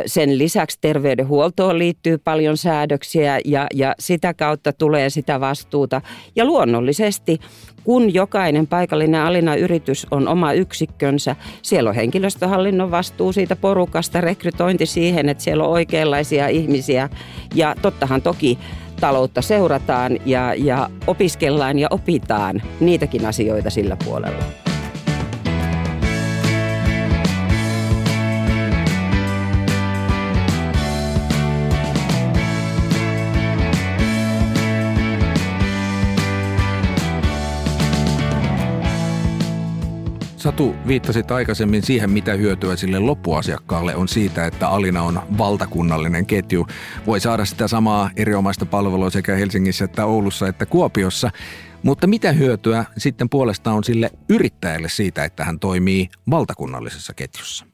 Sen 0.05 0.37
lisäksi 0.37 0.77
terveydenhuoltoon 0.81 1.79
liittyy 1.79 2.17
paljon 2.17 2.57
säädöksiä 2.57 3.39
ja, 3.45 3.67
ja 3.73 3.95
sitä 3.99 4.33
kautta 4.33 4.73
tulee 4.73 5.09
sitä 5.09 5.39
vastuuta. 5.39 6.01
Ja 6.35 6.45
luonnollisesti, 6.45 7.39
kun 7.83 8.13
jokainen 8.13 8.67
paikallinen 8.67 9.21
alinayritys 9.21 10.07
on 10.11 10.27
oma 10.27 10.53
yksikkönsä, 10.53 11.35
siellä 11.61 11.89
on 11.89 11.95
henkilöstöhallinnon 11.95 12.91
vastuu 12.91 13.33
siitä 13.33 13.55
porukasta, 13.55 14.21
rekrytointi 14.21 14.85
siihen, 14.85 15.29
että 15.29 15.43
siellä 15.43 15.63
on 15.63 15.69
oikeanlaisia 15.69 16.47
ihmisiä. 16.47 17.09
Ja 17.55 17.75
tottahan 17.81 18.21
toki 18.21 18.57
taloutta 19.01 19.41
seurataan 19.41 20.17
ja, 20.25 20.53
ja 20.53 20.89
opiskellaan 21.07 21.79
ja 21.79 21.87
opitaan 21.91 22.61
niitäkin 22.79 23.25
asioita 23.25 23.69
sillä 23.69 23.97
puolella. 24.05 24.60
Satu, 40.41 40.75
viittasit 40.87 41.31
aikaisemmin 41.31 41.83
siihen, 41.83 42.09
mitä 42.09 42.33
hyötyä 42.33 42.75
sille 42.75 42.99
loppuasiakkaalle 42.99 43.95
on 43.95 44.07
siitä, 44.07 44.45
että 44.45 44.67
Alina 44.69 45.03
on 45.03 45.21
valtakunnallinen 45.37 46.25
ketju. 46.25 46.67
Voi 47.05 47.19
saada 47.19 47.45
sitä 47.45 47.67
samaa 47.67 48.09
erinomaista 48.15 48.65
palvelua 48.65 49.09
sekä 49.09 49.35
Helsingissä 49.35 49.85
että 49.85 50.05
Oulussa 50.05 50.47
että 50.47 50.65
Kuopiossa. 50.65 51.31
Mutta 51.83 52.07
mitä 52.07 52.31
hyötyä 52.31 52.85
sitten 52.97 53.29
puolestaan 53.29 53.77
on 53.77 53.83
sille 53.83 54.11
yrittäjälle 54.29 54.89
siitä, 54.89 55.25
että 55.25 55.43
hän 55.43 55.59
toimii 55.59 56.09
valtakunnallisessa 56.29 57.13
ketjussa? 57.13 57.65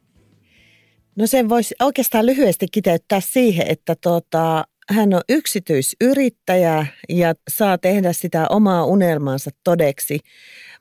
No 1.16 1.28
sen 1.28 1.50
voisi 1.50 1.76
oikeastaan 1.82 2.26
lyhyesti 2.26 2.66
kiteyttää 2.72 3.20
siihen, 3.20 3.68
että 3.70 3.96
tota, 4.02 4.66
hän 4.90 5.14
on 5.14 5.22
yksityisyrittäjä 5.30 6.86
ja 7.10 7.34
saa 7.50 7.78
tehdä 7.78 8.14
sitä 8.14 8.48
omaa 8.50 8.86
unelmansa 8.86 9.52
todeksi 9.64 10.20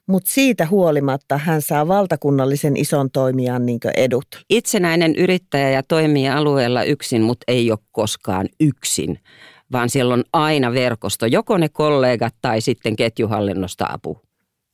mutta 0.06 0.30
siitä 0.30 0.66
huolimatta 0.66 1.38
hän 1.38 1.62
saa 1.62 1.88
valtakunnallisen 1.88 2.76
ison 2.76 3.10
toimijan 3.10 3.66
niin 3.66 3.80
edut. 3.96 4.26
Itsenäinen 4.50 5.16
yrittäjä 5.16 5.70
ja 5.70 5.82
toimii 5.82 6.28
alueella 6.28 6.82
yksin, 6.82 7.22
mutta 7.22 7.44
ei 7.48 7.70
ole 7.70 7.78
koskaan 7.92 8.48
yksin, 8.60 9.18
vaan 9.72 9.90
siellä 9.90 10.14
on 10.14 10.24
aina 10.32 10.72
verkosto, 10.72 11.26
joko 11.26 11.58
ne 11.58 11.68
kollegat 11.68 12.34
tai 12.42 12.60
sitten 12.60 12.96
ketjuhallinnosta 12.96 13.86
apu. 13.92 14.20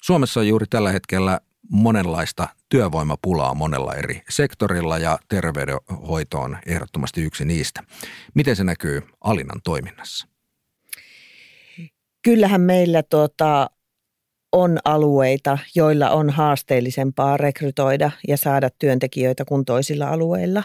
Suomessa 0.02 0.40
on 0.40 0.48
juuri 0.48 0.66
tällä 0.70 0.92
hetkellä 0.92 1.40
monenlaista 1.70 2.48
työvoimapulaa 2.68 3.54
monella 3.54 3.94
eri 3.94 4.22
sektorilla 4.28 4.98
ja 4.98 5.18
terveydenhoito 5.28 6.40
on 6.40 6.58
ehdottomasti 6.66 7.22
yksi 7.22 7.44
niistä. 7.44 7.82
Miten 8.34 8.56
se 8.56 8.64
näkyy 8.64 9.02
Alinan 9.20 9.60
toiminnassa? 9.64 10.28
Kyllähän 12.22 12.60
meillä 12.60 13.02
tuota, 13.02 13.70
on 14.52 14.78
alueita, 14.84 15.58
joilla 15.74 16.10
on 16.10 16.30
haasteellisempaa 16.30 17.36
rekrytoida 17.36 18.10
ja 18.28 18.36
saada 18.36 18.70
työntekijöitä 18.78 19.44
kuin 19.44 19.64
toisilla 19.64 20.08
alueilla. 20.08 20.64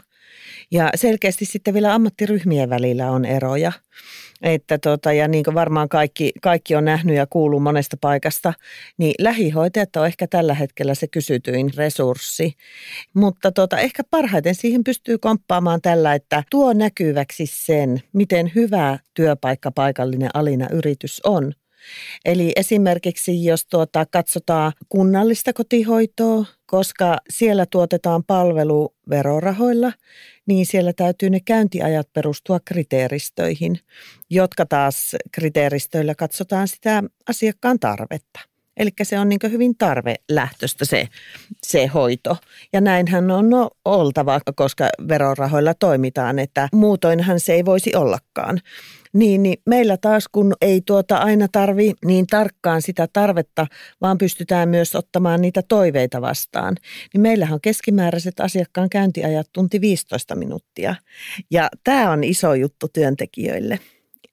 Ja 0.71 0.89
selkeästi 0.95 1.45
sitten 1.45 1.73
vielä 1.73 1.93
ammattiryhmien 1.93 2.69
välillä 2.69 3.11
on 3.11 3.25
eroja. 3.25 3.71
Että 4.41 4.77
tota, 4.77 5.13
ja 5.13 5.27
niin 5.27 5.43
kuin 5.43 5.55
varmaan 5.55 5.89
kaikki, 5.89 6.31
kaikki 6.41 6.75
on 6.75 6.85
nähnyt 6.85 7.15
ja 7.15 7.27
kuuluu 7.29 7.59
monesta 7.59 7.97
paikasta, 8.01 8.53
niin 8.97 9.13
lähihoitajat 9.19 9.95
on 9.95 10.05
ehkä 10.07 10.27
tällä 10.27 10.53
hetkellä 10.53 10.95
se 10.95 11.07
kysytyin 11.07 11.71
resurssi. 11.75 12.53
Mutta 13.13 13.51
tota, 13.51 13.79
ehkä 13.79 14.03
parhaiten 14.11 14.55
siihen 14.55 14.83
pystyy 14.83 15.17
komppaamaan 15.17 15.81
tällä, 15.81 16.13
että 16.13 16.43
tuo 16.51 16.73
näkyväksi 16.73 17.45
sen, 17.45 18.01
miten 18.13 18.51
hyvä 18.55 18.99
työpaikka 19.13 19.71
paikallinen 19.71 20.29
alina 20.33 20.67
yritys 20.71 21.21
on– 21.23 21.53
Eli 22.25 22.51
esimerkiksi 22.55 23.45
jos 23.45 23.65
tuota, 23.65 24.05
katsotaan 24.05 24.73
kunnallista 24.89 25.53
kotihoitoa, 25.53 26.45
koska 26.65 27.17
siellä 27.29 27.65
tuotetaan 27.65 28.23
palvelu 28.23 28.95
verorahoilla, 29.09 29.93
niin 30.45 30.65
siellä 30.65 30.93
täytyy 30.93 31.29
ne 31.29 31.39
käyntiajat 31.39 32.13
perustua 32.13 32.59
kriteeristöihin, 32.65 33.79
jotka 34.29 34.65
taas 34.65 35.15
kriteeristöillä 35.31 36.15
katsotaan 36.15 36.67
sitä 36.67 37.03
asiakkaan 37.29 37.79
tarvetta. 37.79 38.39
Eli 38.77 38.89
se 39.03 39.19
on 39.19 39.29
niin 39.29 39.39
hyvin 39.51 39.77
tarvelähtöistä 39.77 40.85
se, 40.85 41.07
se 41.63 41.87
hoito. 41.87 42.37
Ja 42.73 42.81
näinhän 42.81 43.31
on 43.31 43.45
oltava, 43.85 44.39
koska 44.55 44.89
verorahoilla 45.07 45.73
toimitaan, 45.73 46.39
että 46.39 46.69
muutoinhan 46.73 47.39
se 47.39 47.53
ei 47.53 47.65
voisi 47.65 47.95
ollakaan. 47.95 48.59
Niin, 49.13 49.43
niin 49.43 49.57
meillä 49.65 49.97
taas 49.97 50.27
kun 50.31 50.53
ei 50.61 50.81
tuota 50.85 51.17
aina 51.17 51.47
tarvi 51.51 51.93
niin 52.05 52.27
tarkkaan 52.27 52.81
sitä 52.81 53.07
tarvetta, 53.13 53.67
vaan 54.01 54.17
pystytään 54.17 54.69
myös 54.69 54.95
ottamaan 54.95 55.41
niitä 55.41 55.61
toiveita 55.67 56.21
vastaan. 56.21 56.75
Niin 57.13 57.21
meillähän 57.21 57.53
on 57.53 57.61
keskimääräiset 57.61 58.39
asiakkaan 58.39 58.89
käyntiajat 58.89 59.47
tunti 59.53 59.81
15 59.81 60.35
minuuttia. 60.35 60.95
Ja 61.51 61.69
tämä 61.83 62.11
on 62.11 62.23
iso 62.23 62.53
juttu 62.53 62.87
työntekijöille, 62.87 63.79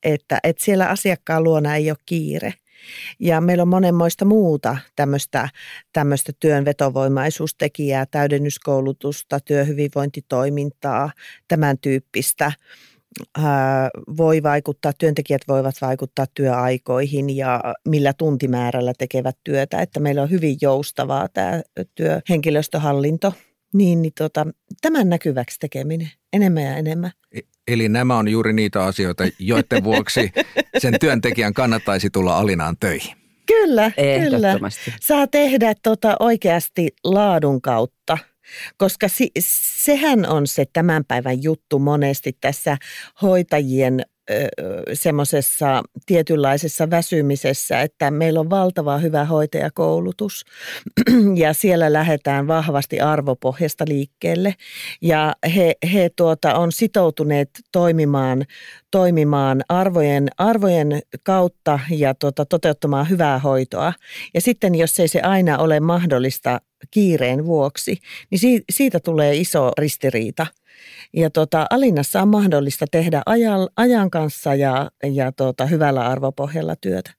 että, 0.03 0.39
että 0.45 0.65
siellä 0.65 0.89
asiakkaan 0.89 1.45
luona 1.45 1.77
ei 1.77 1.91
ole 1.91 1.99
kiire. 2.07 2.55
Ja 3.19 3.41
meillä 3.41 3.62
on 3.62 3.69
monenmoista 3.69 4.25
muuta 4.25 4.76
tämmöistä, 4.97 5.49
tämmöistä 5.93 6.33
työn 6.41 6.64
vetovoimaisuustekijää, 6.64 8.07
täydennyskoulutusta, 8.07 9.41
työhyvinvointitoimintaa, 9.41 11.11
tämän 11.49 11.79
tyyppistä. 11.79 12.53
Voi 14.17 14.43
vaikuttaa, 14.43 14.93
työntekijät 14.99 15.43
voivat 15.49 15.75
vaikuttaa 15.81 16.26
työaikoihin 16.35 17.37
ja 17.37 17.61
millä 17.88 18.12
tuntimäärällä 18.12 18.93
tekevät 18.99 19.37
työtä, 19.45 19.83
että 19.83 20.00
meillä 20.00 20.23
on 20.23 20.31
hyvin 20.31 20.57
joustavaa 20.61 21.29
tämä 21.29 21.62
työhenkilöstöhallinto, 21.95 23.33
niin, 23.75 24.02
niin 24.02 24.12
tota, 24.19 24.47
tämän 24.81 25.09
näkyväksi 25.09 25.59
tekeminen 25.61 26.11
enemmän 26.33 26.62
ja 26.62 26.76
enemmän. 26.76 27.11
E, 27.35 27.40
eli 27.69 27.88
nämä 27.88 28.19
on 28.19 28.28
juuri 28.28 28.52
niitä 28.52 28.85
asioita, 28.85 29.25
joiden 29.38 29.85
vuoksi 29.85 30.33
sen 30.78 30.95
työntekijän 31.00 31.54
kannattaisi 31.54 32.11
tulla 32.11 32.38
alinaan 32.38 32.76
töihin. 32.81 33.16
Kyllä, 33.47 33.90
kyllä. 33.90 34.09
Ehdottomasti. 34.11 34.95
Saa 35.00 35.26
tehdä 35.26 35.75
tota 35.83 36.16
oikeasti 36.21 36.88
laadun 37.04 37.62
kautta, 37.62 38.19
koska 38.76 39.09
si- 39.09 39.33
sehän 39.85 40.26
on 40.28 40.47
se 40.47 40.64
tämän 40.73 41.04
päivän 41.04 41.43
juttu 41.43 41.78
monesti 41.78 42.37
tässä 42.40 42.76
hoitajien 43.23 44.02
semmoisessa 44.93 45.83
tietynlaisessa 46.07 46.90
väsymisessä, 46.90 47.81
että 47.81 48.11
meillä 48.11 48.40
on 48.40 48.50
valtava 48.50 48.99
hyvä 48.99 49.25
hoitajakoulutus. 49.25 50.45
Ja 51.35 51.52
siellä 51.52 51.93
lähdetään 51.93 52.47
vahvasti 52.47 53.00
arvopohjasta 53.00 53.85
liikkeelle. 53.88 54.54
Ja 55.02 55.35
he, 55.57 55.75
he 55.93 56.11
tuota, 56.16 56.54
on 56.54 56.73
sitoutuneet 56.73 57.50
toimimaan, 57.73 58.45
toimimaan 58.90 59.62
arvojen, 59.69 60.28
arvojen 60.38 61.02
kautta 61.23 61.81
ja 61.90 62.14
tuota, 62.14 62.45
toteuttamaan 62.45 63.09
hyvää 63.09 63.38
hoitoa. 63.38 63.93
Ja 64.35 64.40
sitten 64.40 64.75
jos 64.75 65.00
ei 65.00 65.09
se 65.09 65.21
aina 65.21 65.59
ole 65.59 65.81
mahdollista 65.81 66.61
kiireen 66.90 67.47
vuoksi, 67.47 67.99
niin 68.31 68.62
siitä 68.71 69.00
tulee 69.00 69.37
iso 69.37 69.71
ristiriita– 69.78 70.47
ja 71.12 71.31
tota, 71.31 71.66
Alinnassa 71.71 72.23
on 72.23 72.28
mahdollista 72.28 72.87
tehdä 72.90 73.23
ajan, 73.26 73.69
ajan 73.76 74.11
kanssa 74.11 74.54
ja, 74.54 74.90
ja 75.12 75.33
tota, 75.33 75.66
hyvällä 75.66 76.07
arvopohjalla 76.07 76.76
työtä. 76.76 77.14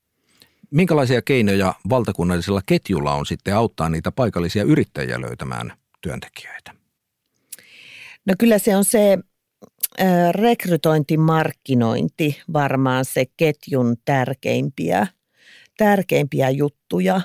Minkälaisia 0.72 1.22
keinoja 1.22 1.74
valtakunnallisella 1.90 2.62
ketjulla 2.66 3.14
on 3.14 3.26
sitten 3.26 3.56
auttaa 3.56 3.90
niitä 3.90 4.12
paikallisia 4.12 4.64
yrittäjiä 4.64 5.22
löytämään 5.22 5.74
työntekijöitä? 6.02 6.72
No 8.26 8.34
kyllä 8.40 8.60
se 8.60 8.76
on 8.76 8.86
se 8.86 9.18
rekrytointimarkkinointi 10.32 12.42
varmaan 12.54 13.06
se 13.06 13.26
ketjun 13.38 13.96
tärkeimpiä, 14.06 15.08
tärkeimpiä 15.78 16.50
juttuja. 16.50 17.22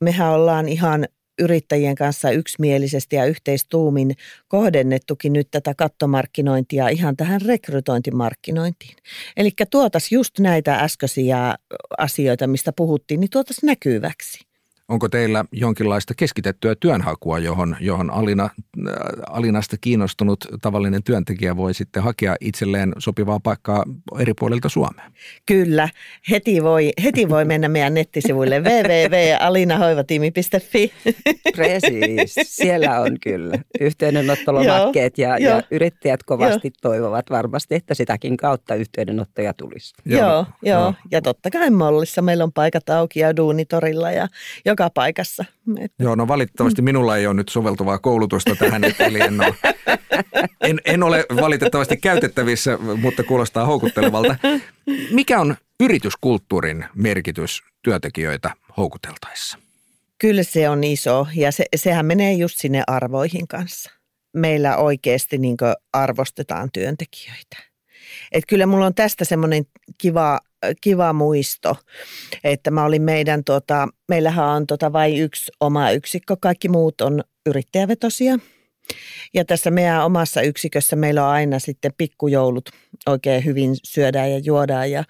Mehän 0.00 0.30
ollaan 0.30 0.68
ihan 0.68 1.08
yrittäjien 1.38 1.94
kanssa 1.94 2.30
yksimielisesti 2.30 3.16
ja 3.16 3.24
yhteistuumin 3.26 4.16
kohdennettukin 4.48 5.32
nyt 5.32 5.48
tätä 5.50 5.74
kattomarkkinointia 5.74 6.88
ihan 6.88 7.16
tähän 7.16 7.40
rekrytointimarkkinointiin. 7.40 8.96
Eli 9.36 9.50
tuotas 9.70 10.12
just 10.12 10.38
näitä 10.38 10.74
äskeisiä 10.74 11.54
asioita, 11.98 12.46
mistä 12.46 12.72
puhuttiin, 12.72 13.20
niin 13.20 13.30
tuotas 13.30 13.56
näkyväksi. 13.62 14.53
Onko 14.88 15.08
teillä 15.08 15.44
jonkinlaista 15.52 16.14
keskitettyä 16.16 16.74
työnhakua, 16.80 17.38
johon, 17.38 17.76
johon 17.80 18.10
Alina, 18.10 18.44
äh, 18.44 18.50
Alinasta 19.30 19.76
kiinnostunut 19.80 20.44
tavallinen 20.62 21.02
työntekijä 21.02 21.56
voi 21.56 21.74
sitten 21.74 22.02
hakea 22.02 22.36
itselleen 22.40 22.92
sopivaa 22.98 23.40
paikkaa 23.40 23.84
eri 24.18 24.32
puolilta 24.38 24.68
Suomea? 24.68 25.10
Kyllä. 25.46 25.88
Heti 26.30 26.62
voi, 26.62 26.92
heti 27.04 27.28
voi 27.28 27.44
mennä 27.44 27.68
meidän 27.68 27.94
nettisivuille 27.94 28.62
www.alinahoivatiimi.fi. 28.68 30.92
Precis. 31.56 32.34
Siellä 32.42 33.00
on 33.00 33.16
kyllä 33.22 33.58
yhteydenottolomakkeet 33.80 35.18
ja, 35.18 35.38
ja 35.38 35.62
yrittäjät 35.70 36.22
kovasti 36.22 36.68
joo. 36.68 36.78
toivovat 36.82 37.30
varmasti, 37.30 37.74
että 37.74 37.94
sitäkin 37.94 38.36
kautta 38.36 38.74
yhteydenottoja 38.74 39.54
tulisi. 39.54 39.94
Joo, 40.04 40.20
joo, 40.20 40.46
joo. 40.62 40.94
ja 41.10 41.22
totta 41.22 41.50
kai 41.50 41.70
Mollissa 41.70 42.22
meillä 42.22 42.44
on 42.44 42.52
paikat 42.52 42.90
auki 42.90 43.20
ja 43.20 43.36
duunitorilla 43.36 44.10
ja 44.10 44.28
joka 44.74 44.90
paikassa. 44.90 45.44
Joo, 45.98 46.14
no 46.14 46.28
valitettavasti 46.28 46.82
minulla 46.82 47.16
ei 47.16 47.26
ole 47.26 47.34
nyt 47.34 47.48
soveltuvaa 47.48 47.98
koulutusta 47.98 48.56
tähän, 48.56 48.82
eli 48.84 49.20
en 49.20 49.40
ole, 49.40 49.54
en, 50.60 50.80
en 50.84 51.02
ole 51.02 51.24
valitettavasti 51.40 51.96
käytettävissä, 51.96 52.78
mutta 53.00 53.22
kuulostaa 53.22 53.66
houkuttelevalta. 53.66 54.36
Mikä 55.10 55.40
on 55.40 55.56
yrityskulttuurin 55.80 56.84
merkitys 56.94 57.62
työntekijöitä 57.82 58.50
houkuteltaessa? 58.76 59.58
Kyllä 60.18 60.42
se 60.42 60.68
on 60.68 60.84
iso 60.84 61.26
ja 61.34 61.52
se, 61.52 61.64
sehän 61.76 62.06
menee 62.06 62.32
just 62.32 62.58
sinne 62.58 62.82
arvoihin 62.86 63.48
kanssa. 63.48 63.90
Meillä 64.36 64.76
oikeasti 64.76 65.38
niin 65.38 65.56
arvostetaan 65.92 66.68
työntekijöitä. 66.72 67.56
Et 68.32 68.44
kyllä 68.48 68.66
mulla 68.66 68.86
on 68.86 68.94
tästä 68.94 69.24
semmoinen 69.24 69.66
kiva 69.98 70.40
kiva 70.80 71.12
muisto, 71.12 71.76
että 72.44 72.70
mä 72.70 72.84
olin 72.84 73.02
meidän, 73.02 73.44
tota, 73.44 73.88
meillähän 74.08 74.46
on 74.46 74.66
tota 74.66 74.92
vain 74.92 75.16
yksi 75.16 75.52
oma 75.60 75.90
yksikkö, 75.90 76.36
kaikki 76.40 76.68
muut 76.68 77.00
on 77.00 77.24
yrittäjävetosia. 77.46 78.38
Ja 79.34 79.44
tässä 79.44 79.70
meidän 79.70 80.04
omassa 80.04 80.42
yksikössä 80.42 80.96
meillä 80.96 81.24
on 81.24 81.30
aina 81.30 81.58
sitten 81.58 81.92
pikkujoulut 81.96 82.70
oikein 83.06 83.44
hyvin 83.44 83.76
syödään 83.84 84.32
ja 84.32 84.38
juodaan 84.38 84.90
ja 84.90 85.04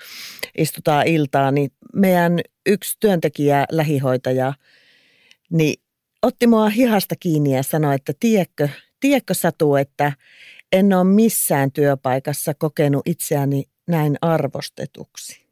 istutaan 0.58 1.06
iltaa, 1.06 1.50
niin 1.50 1.70
meidän 1.94 2.40
yksi 2.66 2.96
työntekijä, 3.00 3.64
lähihoitaja, 3.70 4.54
niin 5.50 5.74
otti 6.22 6.46
mua 6.46 6.68
hihasta 6.68 7.14
kiinni 7.20 7.56
ja 7.56 7.62
sanoi, 7.62 7.94
että 7.94 8.12
tiedätkö, 8.20 8.68
tiedätkö 9.00 9.34
Satu, 9.34 9.76
että 9.76 10.12
en 10.72 10.92
ole 10.92 11.04
missään 11.04 11.72
työpaikassa 11.72 12.54
kokenut 12.54 13.02
itseäni 13.08 13.64
näin 13.88 14.16
arvostetuksi. 14.20 15.43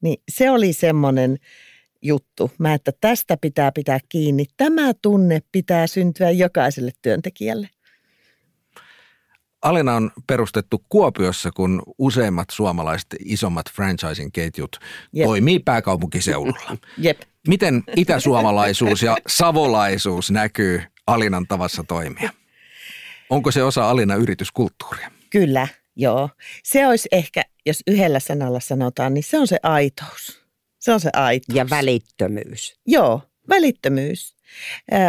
Niin 0.00 0.22
se 0.28 0.50
oli 0.50 0.72
semmoinen 0.72 1.36
juttu, 2.02 2.50
mä, 2.58 2.74
että 2.74 2.92
tästä 3.00 3.36
pitää 3.36 3.72
pitää 3.72 3.98
kiinni. 4.08 4.44
Tämä 4.56 4.92
tunne 5.02 5.40
pitää 5.52 5.86
syntyä 5.86 6.30
jokaiselle 6.30 6.90
työntekijälle. 7.02 7.68
Alena 9.62 9.94
on 9.94 10.10
perustettu 10.26 10.84
Kuopiossa, 10.88 11.50
kun 11.50 11.82
useimmat 11.98 12.48
suomalaiset 12.52 13.06
isommat 13.24 13.66
franchising-ketjut 13.70 14.76
Jep. 15.12 15.26
toimii 15.26 15.58
pääkaupunkiseudulla. 15.58 16.76
Jep. 16.98 17.20
Miten 17.48 17.82
itäsuomalaisuus 17.96 19.02
ja 19.02 19.16
savolaisuus 19.26 20.30
näkyy 20.30 20.82
Alinan 21.06 21.46
tavassa 21.46 21.84
toimia? 21.88 22.30
Onko 23.30 23.50
se 23.50 23.62
osa 23.62 23.90
Alina 23.90 24.14
yrityskulttuuria? 24.14 25.10
Kyllä, 25.30 25.68
joo. 25.96 26.28
Se 26.64 26.86
olisi 26.86 27.08
ehkä 27.12 27.42
jos 27.66 27.82
yhdellä 27.86 28.20
sanalla 28.20 28.60
sanotaan, 28.60 29.14
niin 29.14 29.24
se 29.24 29.38
on 29.38 29.46
se 29.46 29.58
aitous. 29.62 30.40
Se 30.78 30.92
on 30.92 31.00
se 31.00 31.10
aitous. 31.12 31.56
Ja 31.56 31.70
välittömyys. 31.70 32.80
Joo, 32.86 33.22
välittömyys. 33.48 34.36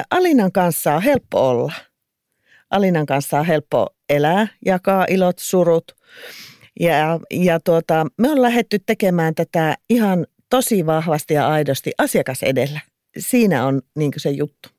Alinan 0.10 0.52
kanssa 0.52 0.96
on 0.96 1.02
helppo 1.02 1.50
olla. 1.50 1.74
Alinan 2.70 3.06
kanssa 3.06 3.39
on 3.39 3.46
helppo 3.46 3.88
elää, 4.10 4.48
jakaa 4.65 5.06
ilot, 5.10 5.39
surut. 5.39 5.91
Ja, 6.80 7.20
ja 7.32 7.60
tuota, 7.60 8.06
me 8.17 8.30
on 8.30 8.41
lähdetty 8.41 8.80
tekemään 8.80 9.36
tätä 9.36 9.78
ihan 9.89 10.28
tosi 10.50 10.86
vahvasti 10.86 11.34
ja 11.34 11.48
aidosti 11.48 11.91
asiakas 11.98 12.44
edellä. 12.44 12.80
Siinä 13.17 13.65
on 13.65 13.82
niin 13.96 14.12
se 14.17 14.30
juttu. 14.30 14.70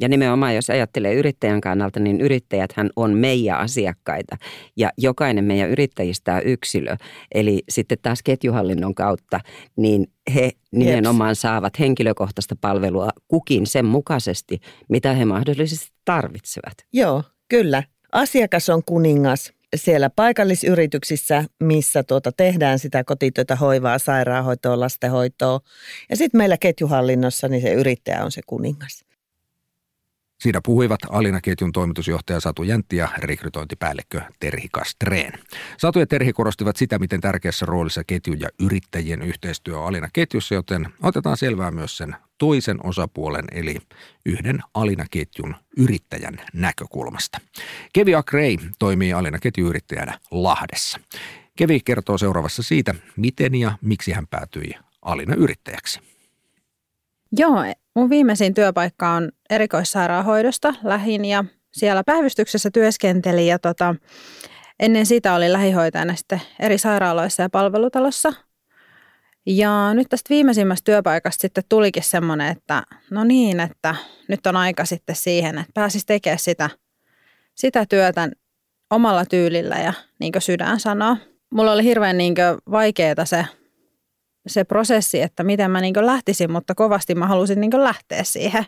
Ja 0.00 0.08
nimenomaan, 0.08 0.54
jos 0.54 0.70
ajattelee 0.70 1.14
yrittäjän 1.14 1.60
kannalta, 1.60 2.00
niin 2.00 2.20
yrittäjäthän 2.20 2.90
on 2.96 3.14
meidän 3.14 3.58
asiakkaita 3.58 4.36
ja 4.76 4.90
jokainen 4.98 5.44
meidän 5.44 5.70
yrittäjistä 5.70 6.34
on 6.34 6.42
yksilö. 6.44 6.96
Eli 7.34 7.62
sitten 7.68 7.98
taas 8.02 8.22
ketjuhallinnon 8.22 8.94
kautta, 8.94 9.40
niin 9.76 10.06
he 10.34 10.50
nimenomaan 10.72 11.30
Jeps. 11.30 11.40
saavat 11.40 11.78
henkilökohtaista 11.78 12.56
palvelua 12.60 13.08
kukin 13.28 13.66
sen 13.66 13.84
mukaisesti, 13.84 14.60
mitä 14.88 15.12
he 15.12 15.24
mahdollisesti 15.24 15.92
tarvitsevat. 16.04 16.74
Joo, 16.92 17.22
kyllä. 17.48 17.82
Asiakas 18.12 18.68
on 18.68 18.82
kuningas 18.86 19.52
siellä 19.76 20.10
paikallisyrityksissä, 20.10 21.44
missä 21.62 22.02
tuota 22.02 22.32
tehdään 22.32 22.78
sitä 22.78 23.04
kotityötä, 23.04 23.56
hoivaa, 23.56 23.98
sairaanhoitoa, 23.98 24.80
lastenhoitoa. 24.80 25.60
Ja 26.10 26.16
sitten 26.16 26.38
meillä 26.38 26.56
ketjuhallinnossa, 26.56 27.48
niin 27.48 27.62
se 27.62 27.72
yrittäjä 27.72 28.24
on 28.24 28.32
se 28.32 28.40
kuningas. 28.46 29.09
Siinä 30.40 30.60
puhuivat 30.64 31.00
Alina-ketjun 31.08 31.72
toimitusjohtaja 31.72 32.40
Satu 32.40 32.62
Jäntti 32.62 32.96
ja 32.96 33.08
rekrytointipäällikkö 33.18 34.20
Terhi 34.40 34.68
Kastreen. 34.72 35.32
Satu 35.78 35.98
ja 35.98 36.06
Terhi 36.06 36.32
korostivat 36.32 36.76
sitä, 36.76 36.98
miten 36.98 37.20
tärkeässä 37.20 37.66
roolissa 37.66 38.04
ketjun 38.06 38.40
ja 38.40 38.48
yrittäjien 38.60 39.22
yhteistyö 39.22 39.78
on 39.78 39.86
Alina-ketjussa, 39.86 40.54
joten 40.54 40.88
otetaan 41.02 41.36
selvää 41.36 41.70
myös 41.70 41.96
sen 41.96 42.16
toisen 42.38 42.86
osapuolen 42.86 43.44
eli 43.52 43.76
yhden 44.26 44.60
Alina-ketjun 44.74 45.56
yrittäjän 45.76 46.40
näkökulmasta. 46.52 47.38
Kevi 47.92 48.14
Akrei 48.14 48.58
toimii 48.78 49.12
Alina-ketjuyrittäjänä 49.12 50.18
Lahdessa. 50.30 51.00
Kevi 51.56 51.80
kertoo 51.80 52.18
seuraavassa 52.18 52.62
siitä, 52.62 52.94
miten 53.16 53.54
ja 53.54 53.72
miksi 53.82 54.12
hän 54.12 54.26
päätyi 54.26 54.72
Alina-yrittäjäksi. 55.02 56.09
Joo, 57.38 57.64
mun 57.94 58.10
viimeisin 58.10 58.54
työpaikka 58.54 59.10
on 59.10 59.32
erikoissairaanhoidosta 59.50 60.74
lähin 60.82 61.24
ja 61.24 61.44
siellä 61.72 62.04
päivystyksessä 62.04 62.70
työskentelin 62.70 63.46
ja 63.46 63.58
tota, 63.58 63.94
ennen 64.80 65.06
sitä 65.06 65.34
oli 65.34 65.52
lähihoitajana 65.52 66.16
sitten 66.16 66.40
eri 66.60 66.78
sairaaloissa 66.78 67.42
ja 67.42 67.50
palvelutalossa. 67.50 68.32
Ja 69.46 69.94
nyt 69.94 70.06
tästä 70.08 70.30
viimeisimmästä 70.30 70.84
työpaikasta 70.84 71.40
sitten 71.40 71.64
tulikin 71.68 72.02
semmoinen, 72.02 72.48
että 72.48 72.82
no 73.10 73.24
niin, 73.24 73.60
että 73.60 73.94
nyt 74.28 74.46
on 74.46 74.56
aika 74.56 74.84
sitten 74.84 75.16
siihen, 75.16 75.58
että 75.58 75.72
pääsisi 75.74 76.06
tekemään 76.06 76.38
sitä, 76.38 76.70
sitä 77.54 77.86
työtä 77.88 78.28
omalla 78.90 79.24
tyylillä 79.24 79.76
ja 79.76 79.92
niin 80.18 80.32
kuin 80.32 80.42
sydän 80.42 80.80
sanoo. 80.80 81.16
Mulla 81.50 81.72
oli 81.72 81.84
hirveän 81.84 82.18
niin 82.18 82.34
vaikeaa 82.70 83.24
se 83.24 83.46
se 84.46 84.64
prosessi, 84.64 85.22
että 85.22 85.44
miten 85.44 85.70
mä 85.70 85.80
niin 85.80 86.06
lähtisin, 86.06 86.52
mutta 86.52 86.74
kovasti 86.74 87.14
mä 87.14 87.26
halusin 87.26 87.60
niin 87.60 87.84
lähteä 87.84 88.24
siihen. 88.24 88.64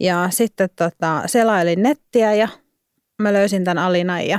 Ja 0.00 0.28
sitten 0.30 0.68
tota, 0.76 1.22
selailin 1.26 1.82
nettiä 1.82 2.34
ja 2.34 2.48
mä 3.22 3.32
löysin 3.32 3.64
tämän 3.64 3.84
Alinan 3.84 4.26
ja 4.26 4.38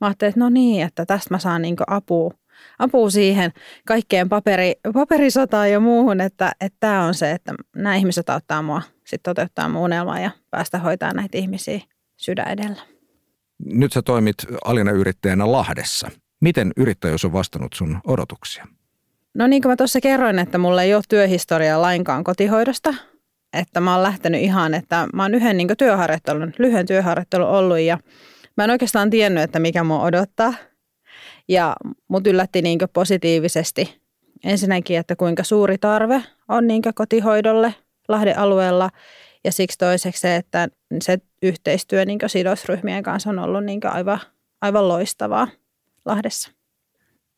mä 0.00 0.06
ajattelin, 0.06 0.28
että 0.28 0.40
no 0.40 0.48
niin, 0.48 0.82
että 0.82 1.06
tästä 1.06 1.34
mä 1.34 1.38
saan 1.38 1.62
niin 1.62 1.76
apua, 1.86 2.30
apua 2.78 3.10
siihen 3.10 3.52
kaikkeen 3.86 4.28
paperi, 4.28 4.72
paperisotaan 4.92 5.70
ja 5.70 5.80
muuhun, 5.80 6.20
että 6.20 6.52
tämä 6.80 7.04
on 7.04 7.14
se, 7.14 7.30
että 7.30 7.54
nämä 7.76 7.96
ihmiset 7.96 8.30
auttaa 8.30 8.62
mua 8.62 8.82
sitten 9.06 9.30
toteuttaa 9.30 9.68
mun 9.68 9.82
unelmaa 9.82 10.20
ja 10.20 10.30
päästä 10.50 10.78
hoitaa 10.78 11.12
näitä 11.12 11.38
ihmisiä 11.38 11.80
sydän 12.16 12.48
edellä. 12.48 12.82
Nyt 13.64 13.92
sä 13.92 14.02
toimit 14.02 14.36
Alina-yrittäjänä 14.64 15.52
Lahdessa. 15.52 16.10
Miten 16.40 16.72
yrittäjyys 16.76 17.24
on 17.24 17.32
vastannut 17.32 17.72
sun 17.72 18.00
odotuksia? 18.06 18.66
No 19.36 19.46
niin 19.46 19.62
kuin 19.62 19.72
mä 19.72 19.76
tuossa 19.76 20.00
kerroin, 20.00 20.38
että 20.38 20.58
mulla 20.58 20.82
ei 20.82 20.94
ole 20.94 21.02
työhistoriaa 21.08 21.82
lainkaan 21.82 22.24
kotihoidosta. 22.24 22.94
Että 23.52 23.80
mä 23.80 23.94
oon 23.94 24.02
lähtenyt 24.02 24.40
ihan, 24.40 24.74
että 24.74 25.08
mä 25.14 25.22
oon 25.22 25.34
yhden 25.34 25.56
niin 25.56 25.68
työharjoittelun, 25.78 26.52
lyhyen 26.58 26.86
työharjoittelun 26.86 27.48
ollut 27.48 27.78
ja 27.78 27.98
mä 28.56 28.64
en 28.64 28.70
oikeastaan 28.70 29.10
tiennyt, 29.10 29.42
että 29.42 29.58
mikä 29.58 29.84
mua 29.84 30.02
odottaa. 30.02 30.54
Ja 31.48 31.76
mut 32.08 32.26
yllätti 32.26 32.62
niin 32.62 32.78
positiivisesti 32.92 34.00
ensinnäkin, 34.44 34.98
että 34.98 35.16
kuinka 35.16 35.44
suuri 35.44 35.78
tarve 35.78 36.22
on 36.48 36.66
niin 36.66 36.82
kotihoidolle 36.94 37.74
Lahden 38.08 38.38
alueella. 38.38 38.90
Ja 39.44 39.52
siksi 39.52 39.78
toiseksi 39.78 40.20
se, 40.20 40.36
että 40.36 40.68
se 41.02 41.18
yhteistyö 41.42 42.04
niin 42.04 42.18
sidosryhmien 42.26 43.02
kanssa 43.02 43.30
on 43.30 43.38
ollut 43.38 43.64
niin 43.64 43.80
aivan, 43.84 44.20
aivan 44.60 44.88
loistavaa 44.88 45.48
Lahdessa. 46.04 46.55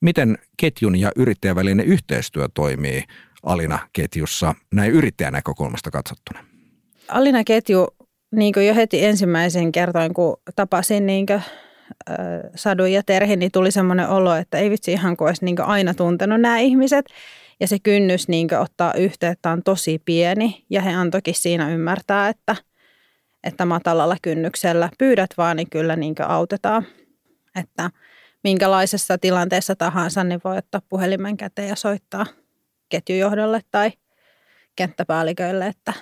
Miten 0.00 0.38
ketjun 0.56 1.00
ja 1.00 1.12
yrittäjän 1.16 1.56
välinen 1.56 1.86
yhteistyö 1.86 2.48
toimii 2.54 3.04
Alina-ketjussa 3.42 4.54
näin 4.74 4.92
yrittäjän 4.92 5.32
näkökulmasta 5.32 5.90
katsottuna? 5.90 6.44
Alina-ketju, 7.08 7.88
niin 8.34 8.54
kuin 8.54 8.66
jo 8.66 8.74
heti 8.74 9.04
ensimmäisen 9.04 9.72
kertoin, 9.72 10.14
kun 10.14 10.36
tapasin 10.56 11.06
niin 11.06 11.26
kuin, 11.26 11.42
äh, 12.10 12.90
ja 12.92 13.02
Terhi, 13.02 13.36
niin 13.36 13.52
tuli 13.52 13.70
semmoinen 13.70 14.08
olo, 14.08 14.34
että 14.34 14.58
ei 14.58 14.70
vitsi 14.70 14.92
ihan 14.92 15.16
kuin 15.16 15.28
olisi 15.28 15.44
niin 15.44 15.60
aina 15.60 15.94
tuntenut 15.94 16.40
nämä 16.40 16.58
ihmiset. 16.58 17.06
Ja 17.60 17.66
se 17.66 17.78
kynnys 17.78 18.28
niin 18.28 18.54
ottaa 18.58 18.94
yhteyttä 18.94 19.50
on 19.50 19.62
tosi 19.62 20.02
pieni 20.04 20.64
ja 20.70 20.82
he 20.82 20.94
antoikin 20.94 21.34
siinä 21.34 21.70
ymmärtää, 21.70 22.28
että, 22.28 22.56
että 23.44 23.64
matalalla 23.64 24.16
kynnyksellä 24.22 24.90
pyydät 24.98 25.30
vaan, 25.36 25.56
niin 25.56 25.70
kyllä 25.70 25.96
niin 25.96 26.14
autetaan. 26.26 26.86
Että 27.60 27.90
minkälaisessa 28.44 29.18
tilanteessa 29.18 29.76
tahansa, 29.76 30.24
niin 30.24 30.40
voi 30.44 30.56
ottaa 30.56 30.82
puhelimen 30.88 31.36
käteen 31.36 31.68
ja 31.68 31.76
soittaa 31.76 32.26
ketjujohdolle 32.88 33.60
tai 33.70 33.92
kenttäpäälliköille, 34.76 35.66
että 35.66 35.92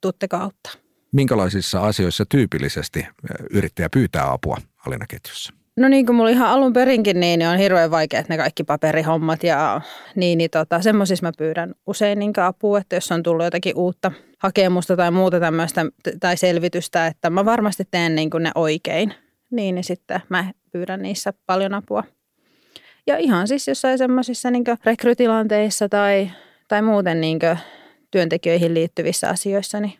tuutteko 0.00 0.36
auttaa. 0.36 0.72
Minkälaisissa 1.12 1.80
asioissa 1.80 2.24
tyypillisesti 2.26 3.06
yrittäjä 3.50 3.88
pyytää 3.90 4.32
apua 4.32 4.56
Alina-ketjussa? 4.86 5.52
No 5.76 5.88
niin 5.88 6.06
kuin 6.06 6.16
mulla 6.16 6.30
ihan 6.30 6.48
alun 6.48 6.72
perinkin, 6.72 7.20
niin, 7.20 7.38
niin 7.38 7.48
on 7.48 7.58
hirveän 7.58 7.90
vaikeat 7.90 8.28
ne 8.28 8.36
kaikki 8.36 8.64
paperihommat 8.64 9.44
ja 9.44 9.80
niin, 10.16 10.38
niin 10.38 10.50
tota, 10.50 10.82
semmoisissa 10.82 11.26
mä 11.26 11.32
pyydän 11.38 11.74
usein 11.86 12.18
niin 12.18 12.40
apua, 12.40 12.78
että 12.78 12.96
jos 12.96 13.12
on 13.12 13.22
tullut 13.22 13.44
jotakin 13.44 13.76
uutta 13.76 14.12
hakemusta 14.38 14.96
tai 14.96 15.10
muuta 15.10 15.40
tämmöistä 15.40 15.86
tai 16.20 16.36
selvitystä, 16.36 17.06
että 17.06 17.30
mä 17.30 17.44
varmasti 17.44 17.84
teen 17.90 18.14
niin 18.14 18.30
kuin 18.30 18.42
ne 18.42 18.50
oikein, 18.54 19.14
niin, 19.52 19.74
niin 19.74 19.84
sitten 19.84 20.20
mä 20.28 20.52
pyydän 20.72 21.02
niissä 21.02 21.32
paljon 21.46 21.74
apua. 21.74 22.04
Ja 23.06 23.18
ihan 23.18 23.48
siis 23.48 23.68
jossain 23.68 23.98
semmoisissa 23.98 24.50
niin 24.50 24.64
rekrytilanteissa 24.84 25.88
tai, 25.88 26.30
tai 26.68 26.82
muuten 26.82 27.20
niin 27.20 27.38
työntekijöihin 28.10 28.74
liittyvissä 28.74 29.28
asioissa, 29.28 29.80
niin 29.80 29.92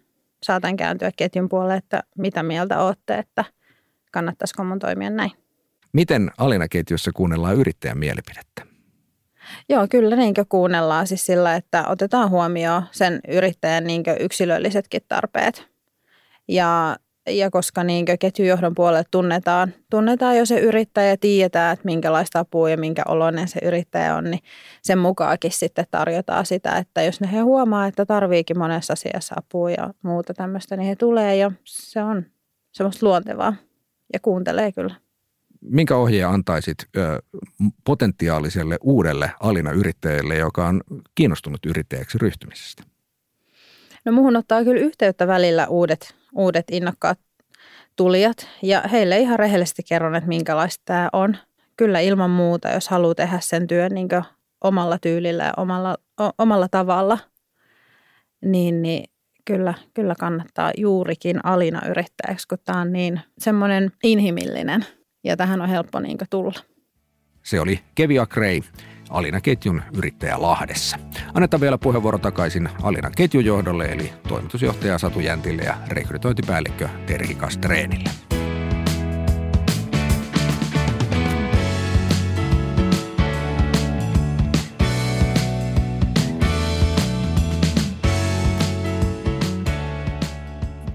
saatan 0.42 0.76
kääntyä 0.76 1.10
ketjun 1.16 1.48
puolelle, 1.48 1.74
että 1.74 2.02
mitä 2.18 2.42
mieltä 2.42 2.80
olette, 2.80 3.14
että 3.14 3.44
kannattaisiko 4.12 4.64
mun 4.64 4.78
toimia 4.78 5.10
näin. 5.10 5.30
Miten 5.92 6.30
Alina-ketjussa 6.38 7.10
kuunnellaan 7.14 7.56
yrittäjän 7.56 7.98
mielipidettä? 7.98 8.66
Joo, 9.68 9.86
kyllä 9.90 10.16
niin 10.16 10.34
kuunnellaan 10.48 11.06
siis 11.06 11.26
sillä, 11.26 11.56
että 11.56 11.84
otetaan 11.88 12.30
huomioon 12.30 12.82
sen 12.90 13.20
yrittäjän 13.28 13.84
niin 13.84 14.02
yksilöllisetkin 14.20 15.02
tarpeet. 15.08 15.66
Ja, 16.48 16.96
ja 17.26 17.50
koska 17.50 17.84
niin 17.84 18.04
ketjujohdon 18.18 18.74
puolelle 18.74 19.04
tunnetaan, 19.10 19.74
tunnetaan 19.90 20.36
jo 20.36 20.46
se 20.46 20.60
yrittäjä 20.60 21.08
ja 21.08 21.16
tiedetään, 21.16 21.72
että 21.72 21.84
minkälaista 21.84 22.38
apua 22.38 22.70
ja 22.70 22.76
minkä 22.76 23.02
oloinen 23.08 23.48
se 23.48 23.60
yrittäjä 23.62 24.16
on, 24.16 24.30
niin 24.30 24.42
sen 24.82 24.98
mukaakin 24.98 25.50
sitten 25.50 25.84
tarjotaan 25.90 26.46
sitä, 26.46 26.78
että 26.78 27.02
jos 27.02 27.20
ne 27.20 27.32
he 27.32 27.40
huomaa, 27.40 27.86
että 27.86 28.06
tarviikin 28.06 28.58
monessa 28.58 28.92
asiassa 28.92 29.34
apua 29.38 29.70
ja 29.70 29.94
muuta 30.02 30.34
tämmöistä, 30.34 30.76
niin 30.76 30.88
he 30.88 30.96
tulee 30.96 31.36
jo. 31.36 31.52
Se 31.64 32.02
on 32.02 32.24
semmoista 32.72 33.06
luontevaa 33.06 33.54
ja 34.12 34.20
kuuntelee 34.20 34.72
kyllä 34.72 34.94
minkä 35.62 35.96
ohjeen 35.96 36.28
antaisit 36.28 36.78
ö, 36.96 37.22
potentiaaliselle 37.84 38.78
uudelle 38.80 39.30
Alina-yrittäjälle, 39.40 40.36
joka 40.36 40.66
on 40.66 40.80
kiinnostunut 41.14 41.66
yrittäjäksi 41.66 42.18
ryhtymisestä? 42.18 42.82
No 44.04 44.12
muuhun 44.12 44.36
ottaa 44.36 44.64
kyllä 44.64 44.80
yhteyttä 44.80 45.26
välillä 45.26 45.66
uudet, 45.66 46.14
uudet 46.32 46.64
innokkaat 46.70 47.18
tulijat 47.96 48.48
ja 48.62 48.82
heille 48.92 49.18
ihan 49.18 49.38
rehellisesti 49.38 49.82
kerron, 49.88 50.14
että 50.14 50.28
minkälaista 50.28 50.82
tämä 50.84 51.08
on. 51.12 51.36
Kyllä 51.76 52.00
ilman 52.00 52.30
muuta, 52.30 52.68
jos 52.68 52.88
haluaa 52.88 53.14
tehdä 53.14 53.38
sen 53.40 53.66
työn 53.66 53.94
niin 53.94 54.08
omalla 54.64 54.98
tyylillä 54.98 55.44
ja 55.44 55.52
omalla, 55.56 55.96
o, 56.20 56.30
omalla 56.38 56.68
tavalla, 56.68 57.18
niin, 58.44 58.82
niin 58.82 59.10
kyllä, 59.44 59.74
kyllä 59.94 60.14
kannattaa 60.18 60.72
juurikin 60.76 61.46
Alina 61.46 61.86
yrittäjäksi, 61.88 62.48
kun 62.48 62.58
tämä 62.64 62.80
on 62.80 62.92
niin 62.92 63.20
semmoinen 63.38 63.92
inhimillinen– 64.02 64.86
ja 65.24 65.36
tähän 65.36 65.62
on 65.62 65.68
helppo 65.68 66.00
niin 66.00 66.18
tulla. 66.30 66.60
Se 67.42 67.60
oli 67.60 67.80
Kevia 67.94 68.26
Gray, 68.26 68.60
Alina 69.12 69.40
ketjun 69.40 69.82
yrittäjä 69.96 70.42
Lahdessa. 70.42 70.96
Annetaan 71.34 71.60
vielä 71.60 71.78
puheenvuoro 71.78 72.18
takaisin 72.18 72.68
Alina 72.82 73.10
ketjujohdolle 73.10 73.84
eli 73.84 74.12
toimitusjohtaja 74.28 74.98
Satu 74.98 75.20
Jäntille 75.20 75.62
ja 75.62 75.76
rekrytointipäällikkö 75.88 76.88
Terhi 77.06 77.34
Kastreenille. 77.34 78.31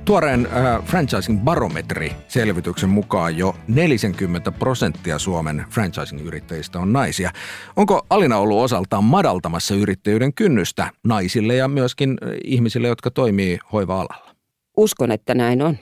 Tuoreen 0.08 0.46
äh, 0.46 0.86
franchising-barometri-selvityksen 0.86 2.89
mukaan 2.89 3.38
jo 3.38 3.56
40 3.67 4.52
prosenttia 4.52 5.20
Suomen 5.20 5.65
franchising-yrittäjistä 5.70 6.80
on 6.80 6.93
naisia. 6.93 7.32
Onko 7.76 8.06
Alina 8.10 8.38
ollut 8.38 8.63
osaltaan 8.63 9.04
madaltamassa 9.04 9.76
yrittäjyyden 9.76 10.34
kynnystä 10.34 10.89
naisille 11.04 11.56
ja 11.56 11.67
myöskin 11.67 12.10
äh, 12.10 12.30
ihmisille, 12.43 12.88
jotka 12.88 13.12
toimii 13.12 13.60
hoiva-alalla? 13.74 14.36
Uskon, 14.78 15.12
että 15.12 15.36
näin 15.36 15.62
on. 15.62 15.78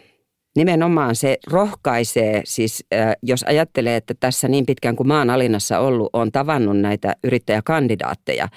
Nimenomaan 0.55 1.15
se 1.15 1.38
rohkaisee, 1.51 2.41
siis 2.45 2.85
äh, 2.93 3.13
jos 3.23 3.43
ajattelee, 3.43 3.95
että 3.95 4.13
tässä 4.19 4.47
niin 4.47 4.65
pitkään 4.65 4.95
kuin 4.95 5.07
maan 5.07 5.29
Alinassa 5.29 5.79
ollut, 5.79 6.09
on 6.13 6.31
tavannut 6.31 6.77
näitä 6.77 7.15
yrittäjäkandidaatteja, 7.23 8.47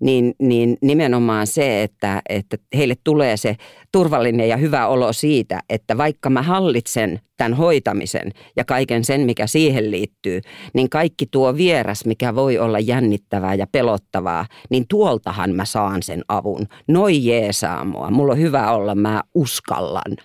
niin, 0.00 0.34
niin 0.38 0.76
nimenomaan 0.82 1.46
se, 1.46 1.82
että, 1.82 2.22
että 2.28 2.56
heille 2.76 2.94
tulee 3.04 3.36
se 3.36 3.56
turvallinen 3.92 4.48
ja 4.48 4.56
hyvä 4.56 4.86
olo 4.86 5.12
siitä, 5.12 5.60
että 5.68 5.98
vaikka 5.98 6.30
mä 6.30 6.42
hallitsen 6.42 7.20
tämän 7.36 7.54
hoitamisen 7.54 8.32
ja 8.56 8.64
kaiken 8.64 9.04
sen, 9.04 9.20
mikä 9.20 9.46
siihen 9.46 9.90
liittyy, 9.90 10.40
niin 10.74 10.90
kaikki 10.90 11.26
tuo 11.26 11.56
vieras, 11.56 12.04
mikä 12.04 12.34
voi 12.34 12.58
olla 12.58 12.78
jännittävää 12.78 13.54
ja 13.54 13.66
pelottavaa, 13.72 14.46
niin 14.70 14.84
tuoltahan 14.88 15.50
mä 15.54 15.64
saan 15.64 16.02
sen 16.02 16.24
avun. 16.28 16.66
Noi 16.88 17.24
jeesaa 17.24 17.84
mua, 17.84 18.10
mulla 18.10 18.32
on 18.32 18.38
hyvä 18.38 18.72
olla, 18.72 18.94
mä 18.94 19.22
uskallan. 19.34 20.16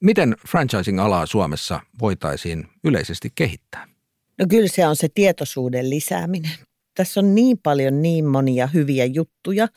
Miten 0.00 0.36
franchising-alaa 0.48 1.26
Suomessa 1.26 1.80
voitaisiin 2.00 2.66
yleisesti 2.84 3.32
kehittää? 3.34 3.88
No 4.38 4.46
kyllä 4.48 4.68
se 4.68 4.86
on 4.86 4.96
se 4.96 5.08
tietoisuuden 5.14 5.90
lisääminen 5.90 6.67
tässä 6.98 7.20
on 7.20 7.34
niin 7.34 7.58
paljon 7.62 8.02
niin 8.02 8.24
monia 8.24 8.66
hyviä 8.66 9.04
juttuja, 9.04 9.68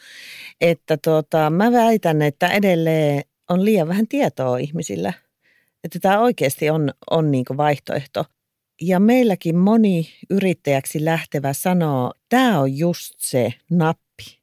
että 0.62 0.98
tota, 0.98 1.50
mä 1.50 1.72
väitän, 1.72 2.22
että 2.22 2.48
edelleen 2.48 3.24
on 3.50 3.66
liian 3.66 3.88
vähän 3.88 4.08
tietoa 4.08 4.58
ihmisillä. 4.58 5.14
Että 5.84 6.00
tämä 6.00 6.20
oikeasti 6.20 6.70
on, 6.70 6.94
on 7.12 7.32
niin 7.32 7.46
vaihtoehto. 7.58 8.26
Ja 8.82 9.00
meilläkin 9.00 9.58
moni 9.58 10.10
yrittäjäksi 10.30 11.06
lähtevä 11.06 11.54
sanoo, 11.54 12.14
tämä 12.30 12.60
on 12.60 12.78
just 12.78 13.14
se 13.18 13.54
nappi. 13.70 14.40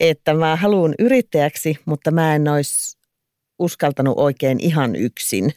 Että 0.00 0.34
mä 0.34 0.56
haluan 0.56 0.94
yrittäjäksi, 0.98 1.76
mutta 1.84 2.10
mä 2.10 2.34
en 2.34 2.48
olisi 2.48 2.98
uskaltanut 3.58 4.18
oikein 4.18 4.60
ihan 4.60 4.96
yksin. 4.96 5.52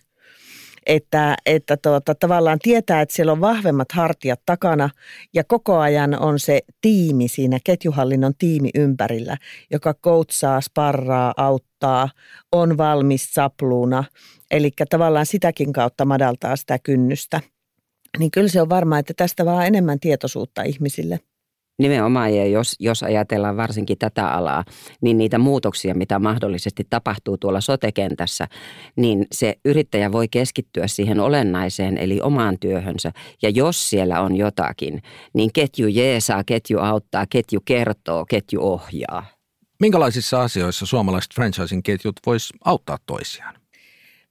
Että, 0.90 1.36
että 1.46 1.78
tuota, 1.78 2.16
tavallaan 2.16 2.60
tietää, 2.60 3.02
että 3.02 3.16
siellä 3.16 3.32
on 3.32 3.42
vahvemmat 3.42 3.92
hartiat 3.92 4.42
takana 4.46 4.90
ja 5.34 5.44
koko 5.44 5.78
ajan 5.78 6.20
on 6.20 6.40
se 6.40 6.60
tiimi 6.82 7.28
siinä, 7.28 7.60
ketjuhallinnon 7.64 8.34
tiimi 8.38 8.70
ympärillä, 8.76 9.38
joka 9.72 9.94
koutsaa, 9.94 10.62
sparraa, 10.62 11.34
auttaa, 11.38 12.10
on 12.52 12.78
valmis 12.78 13.34
sapluuna. 13.34 14.04
Eli 14.52 14.72
tavallaan 14.90 15.26
sitäkin 15.26 15.74
kautta 15.74 16.06
madaltaa 16.06 16.56
sitä 16.56 16.80
kynnystä. 16.80 17.42
Niin 18.20 18.32
kyllä 18.32 18.48
se 18.48 18.62
on 18.62 18.70
varmaa, 18.70 19.00
että 19.00 19.14
tästä 19.18 19.46
vaan 19.46 19.68
enemmän 19.68 20.00
tietoisuutta 20.00 20.64
ihmisille. 20.64 21.20
Nimenomaan, 21.80 22.36
ja 22.36 22.46
jos, 22.46 22.76
jos 22.80 23.04
ajatellaan 23.04 23.58
varsinkin 23.58 23.98
tätä 23.98 24.28
alaa, 24.28 24.64
niin 25.02 25.18
niitä 25.18 25.38
muutoksia, 25.38 25.96
mitä 25.96 26.20
mahdollisesti 26.20 26.88
tapahtuu 26.90 27.38
tuolla 27.38 27.62
sotekentässä, 27.62 28.48
niin 28.96 29.28
se 29.32 29.56
yrittäjä 29.66 30.12
voi 30.12 30.28
keskittyä 30.28 30.88
siihen 30.88 31.20
olennaiseen, 31.20 31.98
eli 31.98 32.22
omaan 32.22 32.60
työhönsä. 32.60 33.12
Ja 33.42 33.50
jos 33.50 33.90
siellä 33.90 34.22
on 34.22 34.36
jotakin, 34.36 35.02
niin 35.34 35.50
ketju 35.54 35.88
jeesaa, 35.88 36.44
ketju 36.44 36.80
auttaa, 36.80 37.26
ketju 37.30 37.60
kertoo, 37.66 38.26
ketju 38.26 38.62
ohjaa. 38.62 39.26
Minkälaisissa 39.80 40.42
asioissa 40.42 40.86
suomalaiset 40.86 41.32
franchising-ketjut 41.36 42.16
vois 42.26 42.54
auttaa 42.66 42.98
toisiaan? 43.06 43.56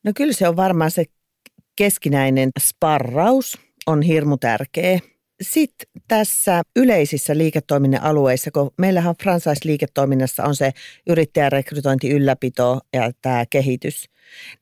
No 0.04 0.12
kyllä 0.16 0.32
se 0.32 0.48
on 0.48 0.56
varmaan 0.56 0.90
se 0.90 1.04
keskinäinen 1.76 2.50
sparraus 2.60 3.58
on 3.86 4.02
hirmu 4.02 4.36
tärkeä 4.36 4.98
sitten 5.42 5.88
tässä 6.08 6.62
yleisissä 6.76 7.38
liiketoiminnan 7.38 8.02
alueissa, 8.02 8.50
kun 8.50 8.70
meillähän 8.78 9.14
franchise-liiketoiminnassa 9.22 10.44
on 10.44 10.56
se 10.56 10.70
yrittäjärekrytointi, 11.06 12.10
ylläpito 12.10 12.80
ja 12.92 13.10
tämä 13.22 13.44
kehitys, 13.50 14.10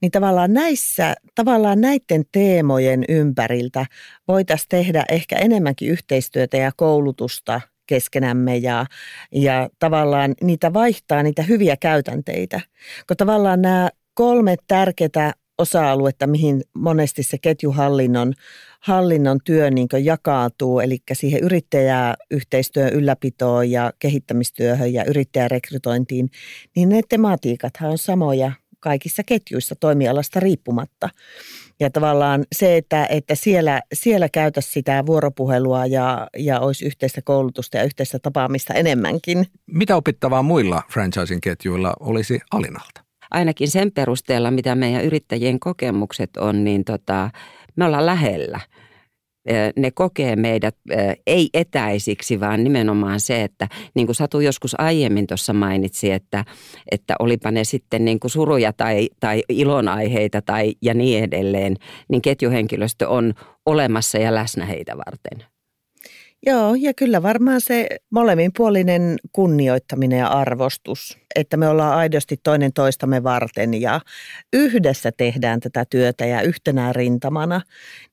niin 0.00 0.10
tavallaan 0.10 0.52
näissä, 0.52 1.14
tavallaan 1.34 1.80
näiden 1.80 2.24
teemojen 2.32 3.04
ympäriltä 3.08 3.86
voitaisiin 4.28 4.68
tehdä 4.68 5.04
ehkä 5.10 5.36
enemmänkin 5.36 5.88
yhteistyötä 5.88 6.56
ja 6.56 6.72
koulutusta 6.76 7.60
keskenämme 7.86 8.56
ja, 8.56 8.86
ja 9.32 9.68
tavallaan 9.78 10.34
niitä 10.42 10.72
vaihtaa 10.72 11.22
niitä 11.22 11.42
hyviä 11.42 11.76
käytänteitä. 11.76 12.60
Kun 13.08 13.16
tavallaan 13.16 13.62
nämä 13.62 13.88
kolme 14.14 14.56
tärkeää 14.68 15.32
osa-aluetta, 15.58 16.26
mihin 16.26 16.62
monesti 16.74 17.22
se 17.22 17.38
ketjuhallinnon 17.38 18.32
hallinnon 18.86 19.38
työ 19.44 19.70
niin 19.70 19.88
jakautuu, 20.04 20.80
eli 20.80 20.98
siihen 21.12 21.40
yrittäjäyhteistyön 21.40 22.92
ylläpitoon 22.92 23.70
ja 23.70 23.92
kehittämistyöhön 23.98 24.92
ja 24.92 25.04
yrittäjärekrytointiin, 25.04 26.30
niin 26.76 26.88
ne 26.88 27.00
tematiikathan 27.08 27.90
on 27.90 27.98
samoja 27.98 28.52
kaikissa 28.80 29.22
ketjuissa 29.22 29.74
toimialasta 29.74 30.40
riippumatta. 30.40 31.08
Ja 31.80 31.90
tavallaan 31.90 32.44
se, 32.52 32.76
että, 32.76 33.06
että 33.06 33.34
siellä, 33.34 33.80
siellä 33.92 34.28
käytäisiin 34.28 34.72
sitä 34.72 35.06
vuoropuhelua 35.06 35.86
ja, 35.86 36.28
ja 36.38 36.60
olisi 36.60 36.86
yhteistä 36.86 37.22
koulutusta 37.22 37.76
ja 37.76 37.84
yhteistä 37.84 38.18
tapaamista 38.18 38.74
enemmänkin. 38.74 39.46
Mitä 39.66 39.96
opittavaa 39.96 40.42
muilla 40.42 40.82
franchising-ketjuilla 40.92 41.92
olisi 42.00 42.40
Alinalta? 42.52 43.00
Ainakin 43.30 43.70
sen 43.70 43.92
perusteella, 43.92 44.50
mitä 44.50 44.74
meidän 44.74 45.04
yrittäjien 45.04 45.60
kokemukset 45.60 46.36
on, 46.36 46.64
niin 46.64 46.84
tota, 46.84 47.30
me 47.76 47.84
ollaan 47.84 48.06
lähellä. 48.06 48.60
Ne 49.76 49.90
kokee 49.90 50.36
meidät 50.36 50.76
ei 51.26 51.48
etäisiksi, 51.54 52.40
vaan 52.40 52.64
nimenomaan 52.64 53.20
se, 53.20 53.42
että 53.42 53.68
niin 53.94 54.06
kuin 54.06 54.16
Satu 54.16 54.40
joskus 54.40 54.80
aiemmin 54.80 55.26
tuossa 55.26 55.52
mainitsi, 55.52 56.10
että, 56.10 56.44
että 56.90 57.14
olipa 57.18 57.50
ne 57.50 57.64
sitten 57.64 58.04
niin 58.04 58.20
kuin 58.20 58.30
suruja 58.30 58.72
tai, 58.72 59.08
tai 59.20 59.42
ilonaiheita 59.48 60.42
tai 60.42 60.74
ja 60.82 60.94
niin 60.94 61.24
edelleen, 61.24 61.76
niin 62.08 62.22
ketjuhenkilöstö 62.22 63.08
on 63.08 63.34
olemassa 63.66 64.18
ja 64.18 64.34
läsnä 64.34 64.66
heitä 64.66 64.96
varten. 64.96 65.55
Joo, 66.46 66.74
ja 66.74 66.94
kyllä 66.94 67.22
varmaan 67.22 67.60
se 67.60 67.86
molemminpuolinen 68.10 69.16
kunnioittaminen 69.32 70.18
ja 70.18 70.28
arvostus, 70.28 71.18
että 71.36 71.56
me 71.56 71.68
ollaan 71.68 71.96
aidosti 71.96 72.36
toinen 72.42 72.72
toistamme 72.72 73.22
varten 73.22 73.80
ja 73.80 74.00
yhdessä 74.52 75.12
tehdään 75.12 75.60
tätä 75.60 75.84
työtä 75.90 76.26
ja 76.26 76.42
yhtenä 76.42 76.92
rintamana, 76.92 77.60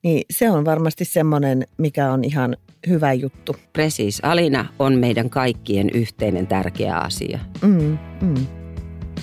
niin 0.02 0.22
se 0.30 0.50
on 0.50 0.64
varmasti 0.64 1.04
semmoinen, 1.04 1.66
mikä 1.78 2.12
on 2.12 2.24
ihan 2.24 2.56
hyvä 2.88 3.12
juttu. 3.12 3.56
Precis, 3.72 4.20
Alina 4.22 4.66
on 4.78 4.98
meidän 4.98 5.30
kaikkien 5.30 5.90
yhteinen 5.94 6.46
tärkeä 6.46 6.96
asia. 6.96 7.38
Mm, 7.62 7.98
mm. 8.20 8.63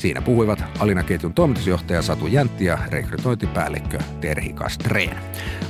Siinä 0.02 0.22
puhuivat 0.22 0.64
Alina-ketjun 0.80 1.34
toimitusjohtaja 1.34 2.02
Satu 2.02 2.28
Jäntti 2.28 2.66
ja 2.66 2.78
rekrytointipäällikkö 2.88 3.98
Terhi 4.22 4.54
Kastreen. 4.54 5.18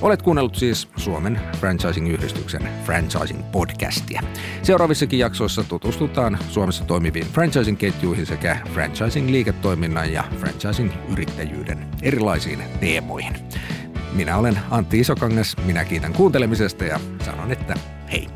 Olet 0.01 0.21
kuunnellut 0.21 0.55
siis 0.55 0.87
Suomen 0.95 1.41
Franchising-yhdistyksen 1.59 2.69
Franchising-podcastia. 2.85 4.23
Seuraavissakin 4.63 5.19
jaksoissa 5.19 5.63
tutustutaan 5.63 6.37
Suomessa 6.49 6.85
toimiviin 6.85 7.27
franchising-ketjuihin 7.27 8.25
sekä 8.25 8.57
franchising-liiketoiminnan 8.73 10.13
ja 10.13 10.23
franchising-yrittäjyyden 10.39 11.87
erilaisiin 12.01 12.59
teemoihin. 12.79 13.33
Minä 14.13 14.37
olen 14.37 14.59
Antti 14.69 14.99
Isokangas, 14.99 15.55
minä 15.65 15.85
kiitän 15.85 16.13
kuuntelemisesta 16.13 16.85
ja 16.85 16.99
sanon, 17.25 17.51
että 17.51 17.75
hei. 18.11 18.27